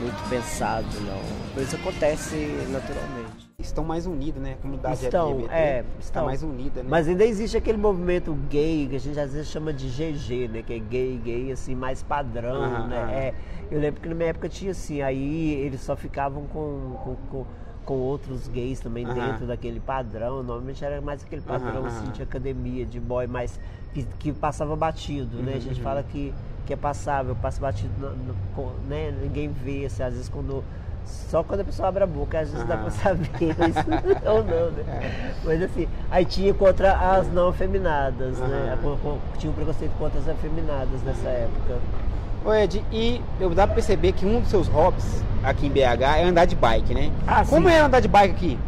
[0.00, 1.20] muito pensado, não.
[1.54, 2.36] Coisa acontece
[2.70, 3.21] naturalmente.
[3.62, 4.54] Estão mais unidos, né?
[4.54, 6.88] A comunidade Estão, LGBT é, está mais unida, né?
[6.90, 10.62] Mas ainda existe aquele movimento gay, que a gente às vezes chama de GG, né?
[10.62, 12.96] Que é gay, gay, assim, mais padrão, né?
[13.10, 13.34] É,
[13.70, 17.46] eu lembro que na minha época tinha assim, aí eles só ficavam com, com, com,
[17.86, 20.42] com outros gays também dentro daquele padrão.
[20.42, 23.58] Normalmente era mais aquele padrão assim, de academia, de boy, mais
[23.94, 25.54] que, que passava batido, né?
[25.54, 25.84] A gente Uhum.
[25.84, 26.34] fala que,
[26.66, 29.12] que é passável, passa batido, no- no- né?
[29.22, 30.64] Ninguém vê, assim, às vezes quando.
[31.04, 32.82] Só quando a pessoa abre a boca, às vezes dá Aham.
[32.82, 33.84] pra saber isso
[34.26, 35.10] ou não, né?
[35.44, 38.78] Mas assim, aí tinha contra as não afeminadas, né?
[39.38, 41.78] Tinha um preconceito contra as afeminadas nessa época.
[42.44, 46.02] Ô Ed, e eu dá pra perceber que um dos seus hobbies aqui em BH
[46.18, 47.10] é andar de bike, né?
[47.26, 47.74] Ah, Como sim.
[47.74, 48.58] é andar de bike aqui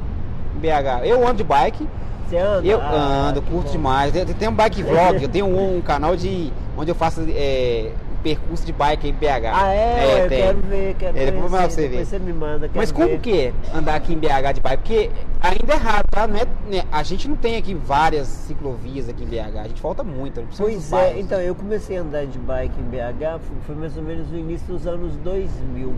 [0.57, 1.05] em BH?
[1.05, 1.89] Eu ando de bike,
[2.29, 2.67] Você anda?
[2.67, 3.73] eu Ah, ando, curto bom.
[3.73, 4.15] demais.
[4.15, 7.91] Eu tenho um bike vlog, eu tenho um, canal de onde eu faço é,
[8.25, 9.53] percurso de bike em BH.
[9.53, 10.25] Ah, é?
[10.25, 10.43] eu tem.
[10.43, 11.89] quero ver, quero É, depois você ver.
[11.91, 12.71] depois você me manda.
[12.75, 13.21] Mas como ver.
[13.21, 14.77] que é andar aqui em BH de bike?
[14.83, 15.11] Porque
[15.41, 16.27] ainda é raro, tá?
[16.27, 19.59] Não é, né, A gente não tem aqui várias ciclovias aqui em BH.
[19.59, 20.43] A gente falta muito.
[20.57, 21.21] Pois é, bairros.
[21.21, 24.67] então eu comecei a andar de bike em BH, foi- mais ou menos no início
[24.67, 25.93] dos anos 2000.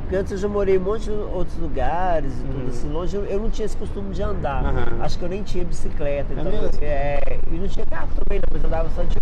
[0.00, 3.14] Porque antes eu já morei em um monte de outros lugares e tudo assim, longe,
[3.16, 4.64] eu- eu não tinha esse costume de andar.
[4.64, 5.02] Uhum.
[5.02, 6.32] Acho que eu nem tinha bicicleta.
[6.32, 6.70] Então, mesmo?
[6.80, 9.16] é, e não tinha carro também, não, mas eu andava só de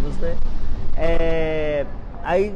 [0.00, 0.34] ônibus, né?
[0.96, 1.84] É,
[2.22, 2.54] aí,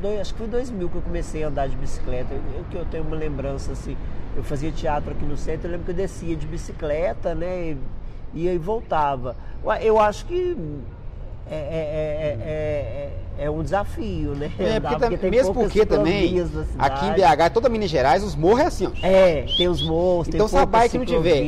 [0.00, 2.34] dois- acho que foi em 2000 que eu comecei a andar de bicicleta.
[2.34, 3.96] Eu, que eu tenho uma lembrança assim,
[4.36, 7.76] eu fazia teatro aqui no centro, eu lembro que eu descia de bicicleta, né?
[8.32, 9.34] E, ia e voltava.
[9.82, 10.56] Eu acho que
[11.50, 14.52] é, é- é- é- é- é um desafio, né?
[14.58, 16.34] É, Andar, porque, tem mesmo porque também,
[16.78, 17.12] aqui em.
[17.14, 18.90] BH, toda Minas Gerais, os morros é assim, ó.
[19.02, 21.42] É, tem os morros, Então, se tem a poucas bike não tiver,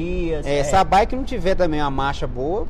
[0.45, 2.67] é, se a bike não tiver também uma marcha boa,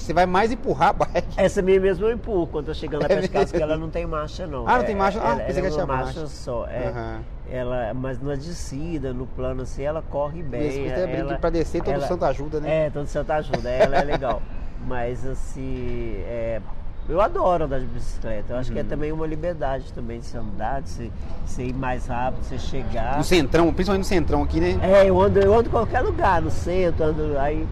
[0.00, 1.28] você vai mais empurrar a bike.
[1.36, 4.06] Essa minha mesmo eu empurro quando eu chegando lá É casa, porque ela não tem
[4.06, 4.68] marcha, não.
[4.68, 5.20] Ah, não tem marcha?
[5.22, 6.26] Ah, ela, pensei ela que é uma marcha, marcha.
[6.34, 6.66] só.
[6.68, 7.20] É, Aham.
[7.48, 10.68] ela, mas na descida, no plano assim, ela corre bem.
[10.68, 12.86] Isso, até brinca ela, pra descer, todo ela- santo ajuda, né?
[12.86, 14.42] É, todo santo ajuda, ela é legal.
[14.86, 16.60] Mas assim, é,
[17.08, 18.52] eu adoro andar de bicicleta.
[18.52, 18.74] Eu acho Uhum.
[18.74, 21.12] que é também uma liberdade também de se andar, de se,
[21.44, 23.16] de se ir mais rápido, de você chegar.
[23.16, 24.78] No centrão, principalmente no centrão aqui, né?
[24.82, 27.66] É, eu ando, eu ando em qualquer lugar, no centro, ando aí.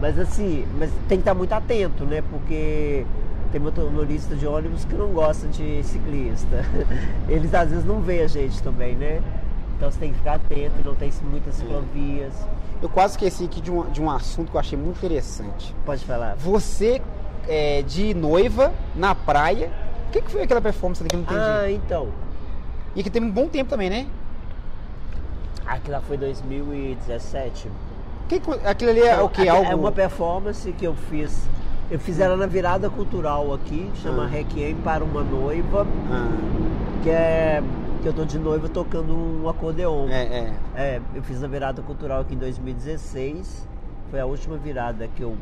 [0.00, 2.22] Mas assim, mas tem que estar muito atento, né?
[2.30, 3.06] Porque
[3.50, 6.64] tem motorista de ônibus que não gosta de ciclista.
[7.28, 9.22] Eles às vezes não veem a gente também, né?
[9.76, 12.32] Então você tem que ficar atento, não tem muitas ciclovias.
[12.82, 15.74] Eu quase esqueci aqui de um, de um assunto que eu achei muito interessante.
[15.84, 16.34] Pode falar.
[16.36, 17.00] Você
[17.48, 19.70] é, de noiva na praia.
[20.12, 21.40] que, que foi aquela performance ali que eu não entendi?
[21.40, 22.08] Ah, então.
[22.94, 24.06] E que tem um bom tempo também, né?
[25.66, 27.68] Aquilo foi 2017.
[28.28, 29.42] Que, aquilo ali é o que?
[29.42, 29.70] Aqui- Algo...
[29.70, 31.48] É uma performance que eu fiz.
[31.90, 34.26] Eu fiz ela na virada cultural aqui, chama Ah.
[34.26, 36.28] Requiem para uma noiva, Ah,
[37.02, 37.62] que é
[38.02, 40.08] que eu tô de noiva tocando um acordeon.
[40.08, 40.52] é, é.
[40.76, 43.66] É, eu fiz a virada cultural aqui em 2016.
[44.10, 45.36] Foi a última virada que eu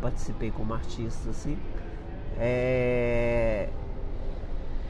[0.00, 1.56] participei como artista, assim.
[2.38, 3.68] É,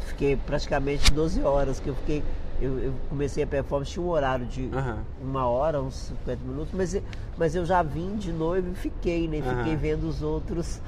[0.06, 2.22] Fiquei praticamente 12 horas que eu fiquei.
[2.60, 4.98] Eu, eu comecei a performance, tinha um horário de Aham.
[5.20, 5.94] uma hora, uns
[6.24, 7.02] 50 minutos, mas, eu-
[7.36, 9.38] mas eu já vim de noivo e fiquei, né?
[9.42, 9.76] Fiquei Aham.
[9.80, 10.80] vendo os outros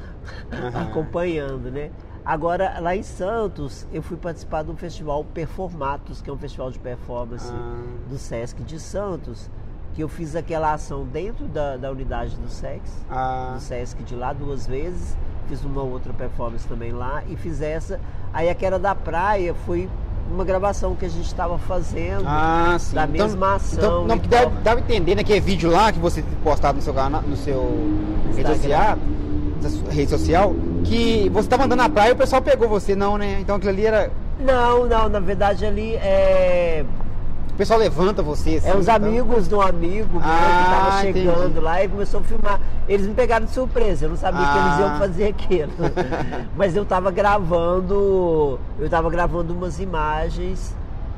[0.53, 0.83] Aham.
[0.91, 1.91] acompanhando, né?
[2.25, 6.79] Agora, lá em Santos, eu fui participar do festival Performatos, que é um festival de
[6.79, 7.83] performance Ah.
[8.09, 9.51] do Sesc de Santos,
[9.95, 14.15] que eu fiz aquela ação dentro da, da unidade do SEX, Ah, do Sesc de
[14.15, 15.17] lá duas vezes,
[15.49, 18.01] fiz uma outra performance também lá e fiz essa.
[18.33, 19.89] Aí aquela da praia foi
[20.31, 22.25] uma gravação que a gente estava fazendo.
[22.27, 22.95] ah, sim.
[22.95, 26.77] da mesma ação Então, não, dá, dá pra entender naquele vídeo lá que você postado
[26.77, 27.71] no seu canal, no seu
[28.35, 28.99] rede social,
[29.63, 30.55] na sua rede social,
[30.85, 33.39] que você tava andando na praia e o pessoal pegou você, não, né?
[33.41, 34.11] Então aquilo ali era.
[34.39, 36.85] Não, não, na verdade ali é,
[37.55, 38.69] O pessoal levanta você, assim.
[38.69, 38.97] é os então.
[38.97, 41.61] amigos de um amigo meu que Ah, tava chegando entendi.
[41.61, 42.61] lá e começou a filmar.
[42.89, 44.99] Eles me pegaram de surpresa, eu não sabia que eles iam Ah.
[44.99, 45.71] fazer aquilo.
[46.57, 50.75] Mas eu tava gravando, eu tava gravando umas imagens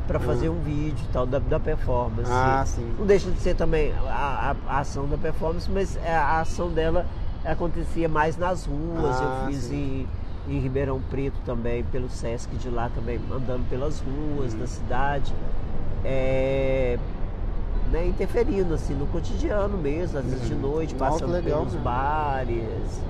[0.07, 2.31] para fazer um vídeo tal da, da performance.
[2.31, 2.87] Ah, sim.
[2.99, 6.69] Não deixa de ser também a, a- a ação da performance, mas é, a ação
[6.69, 7.07] dela
[7.47, 9.17] acontecia mais nas ruas.
[9.23, 10.07] Ah, eu fiz sim.
[10.47, 15.33] em, em Ribeirão Preto também, pelo Sesc de lá também, andando pelas ruas da cidade.
[16.09, 16.97] É,
[17.91, 21.75] né, interferindo assim no cotidiano mesmo, às vezes de noite, Nossa, passando que legal, pelos
[21.75, 21.81] né?
[21.83, 23.01] bares.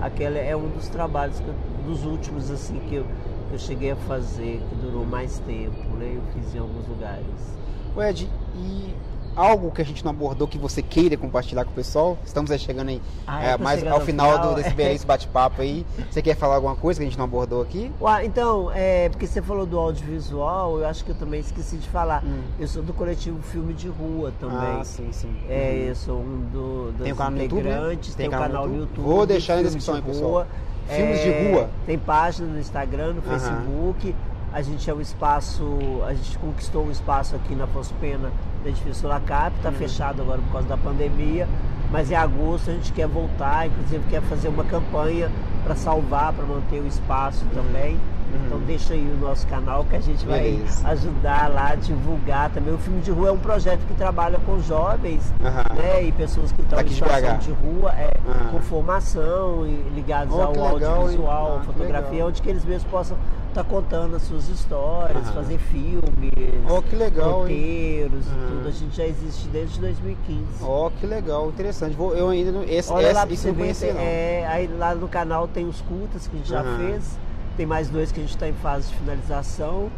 [0.00, 3.04] Aquele é um dos trabalhos que eu- dos últimos assim que eu,
[3.48, 6.12] que eu cheguei a fazer, que durou mais tempo, né?
[6.14, 7.56] Eu fiz em alguns lugares.
[7.96, 8.94] Ô Ed, e
[9.36, 12.16] algo que a gente não abordou que você queira compartilhar com o pessoal?
[12.24, 14.54] Estamos aí chegando aí Ah, é, mais chegando ao final, final.
[14.54, 15.84] do, desse bate-papo aí.
[16.10, 17.92] Você quer falar alguma coisa que a gente não abordou aqui?
[18.24, 22.24] Então, é, porque você falou do audiovisual, eu acho que eu também esqueci de falar.
[22.24, 22.40] Hum.
[22.58, 24.80] Eu sou do coletivo Filme de Rua também.
[24.80, 25.34] Ah, sim, sim.
[25.48, 25.88] É, Uhum.
[25.88, 29.04] eu sou um do, dos Tem um canal integrantes, Tem tem, um canal no YouTube.
[29.04, 30.30] Vou deixar na descrição de aí, pessoal.
[30.30, 30.46] Rua.
[30.88, 31.70] Filmes de É, Rua.
[31.84, 33.22] Tem página no Instagram, no.
[33.22, 34.14] Facebook.
[34.52, 35.66] A gente é o espaço,
[36.06, 38.30] a gente conquistou um espaço aqui na Afonso Pena,
[38.66, 39.74] da edifício Sulacap, está Uhum.
[39.76, 41.48] fechado agora por causa da pandemia,
[41.90, 45.30] mas em agosto a gente quer voltar, inclusive quer fazer uma campanha
[45.64, 47.98] para salvar, para manter o espaço também.
[48.44, 50.56] Então deixa aí o nosso canal que a gente vai Uhum.
[50.56, 50.88] Beleza.
[50.88, 52.74] ajudar lá a divulgar também.
[52.74, 55.74] O Filme de Rua é um projeto que trabalha com jovens Aham.
[55.76, 58.50] né, e pessoas que estão em situação de rua, é, Aham.
[58.50, 59.64] com formação
[59.94, 61.58] ligados Oh, ao legal, audiovisual?
[61.60, 63.16] Ah, fotografia, onde que eles mesmos possam
[63.56, 66.32] estar contando as suas histórias, fazer filmes,
[66.68, 68.68] Ó, que legal, roteiros e tudo.
[68.68, 70.44] A gente já existe desde 2015.
[70.62, 71.96] Ó, que legal, interessante.
[71.96, 72.62] Vou, eu ainda não.
[72.64, 73.60] Esse, Olha essa, lá isso eu não
[73.94, 74.00] não.
[74.00, 77.18] é, aí lá no canal tem os cultas que a gente já fez,
[77.56, 79.90] tem mais dois que a gente está em fase de finalização,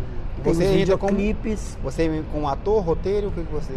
[0.44, 1.76] tem Você os entra como- videoclipes.
[1.82, 3.72] Você como ator, roteiro, o que, que você.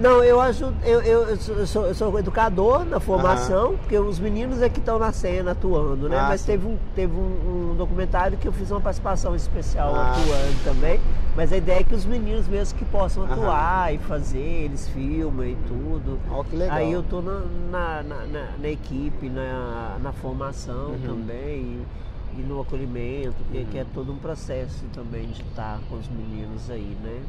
[0.00, 4.68] Não, eu ajudo, eu, eu, sou, eu sou- educador na formação, porque os meninos é
[4.70, 6.18] que estão na cena atuando, né?
[6.18, 10.12] Ah, Mas teve, um, teve um, um documentário que eu fiz uma participação especial Ah.
[10.12, 11.00] atuando também.
[11.36, 15.44] Mas a ideia é que os meninos mesmo que possam atuar e fazer, eles filmam
[15.46, 16.18] e tudo.
[16.30, 16.76] Ó, que legal.
[16.76, 20.98] Aí eu tô na, na, na, na- na equipe, na, na formação Uhum.
[21.04, 21.60] também.
[22.36, 26.08] E, e no acolhimento, que, que é todo um processo também de estar com os
[26.08, 27.20] meninos aí, né?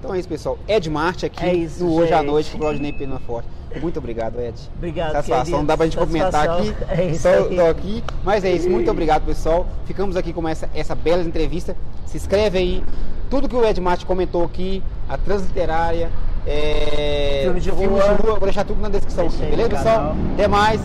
[0.00, 0.58] Então é isso, pessoal.
[0.66, 2.22] Ed Marte aqui É isso, no Hoje à.
[2.22, 3.48] Noite com o Claudinei Pena Forte.
[3.80, 4.54] Muito obrigado, Ed.
[4.78, 5.58] Obrigado, Satisfação, querido.
[5.58, 6.74] não dá pra gente comentar aqui.
[6.88, 8.02] É isso só tô aqui.
[8.24, 9.66] Mas é isso, muito obrigado, pessoal.
[9.84, 11.76] Ficamos aqui com essa, essa bela entrevista.
[12.06, 12.84] Se inscreve aí.
[13.28, 16.10] Tudo que o Ed Marte comentou aqui, a transliterária,
[16.46, 18.14] é, Filme de rua.
[18.14, 19.28] vou deixar tudo na descrição.
[19.40, 19.96] Aí Beleza, pessoal?
[19.96, 20.16] canal.
[20.34, 20.80] Até mais.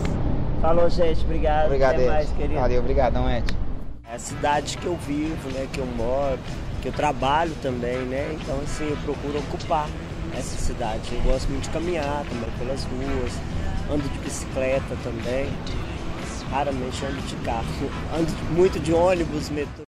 [0.62, 1.24] Falou, gente.
[1.24, 1.64] Obrigado.
[1.66, 2.10] Obrigado, Até Ed.
[2.12, 2.60] mais, querido.
[2.60, 3.44] Valeu, obrigadão, Ed.
[4.08, 5.66] É a cidade que eu vivo, né?
[5.72, 6.38] Que eu moro,
[6.86, 8.36] que eu trabalho também, né?
[8.40, 9.88] Então, assim, eu procuro ocupar
[10.32, 11.12] essa cidade.
[11.12, 13.32] Eu gosto muito de caminhar também pelas ruas,
[13.90, 15.48] ando de bicicleta também.
[16.48, 17.64] Raramente ando de carro.
[18.16, 19.84] Ando muito de ônibus, metrô.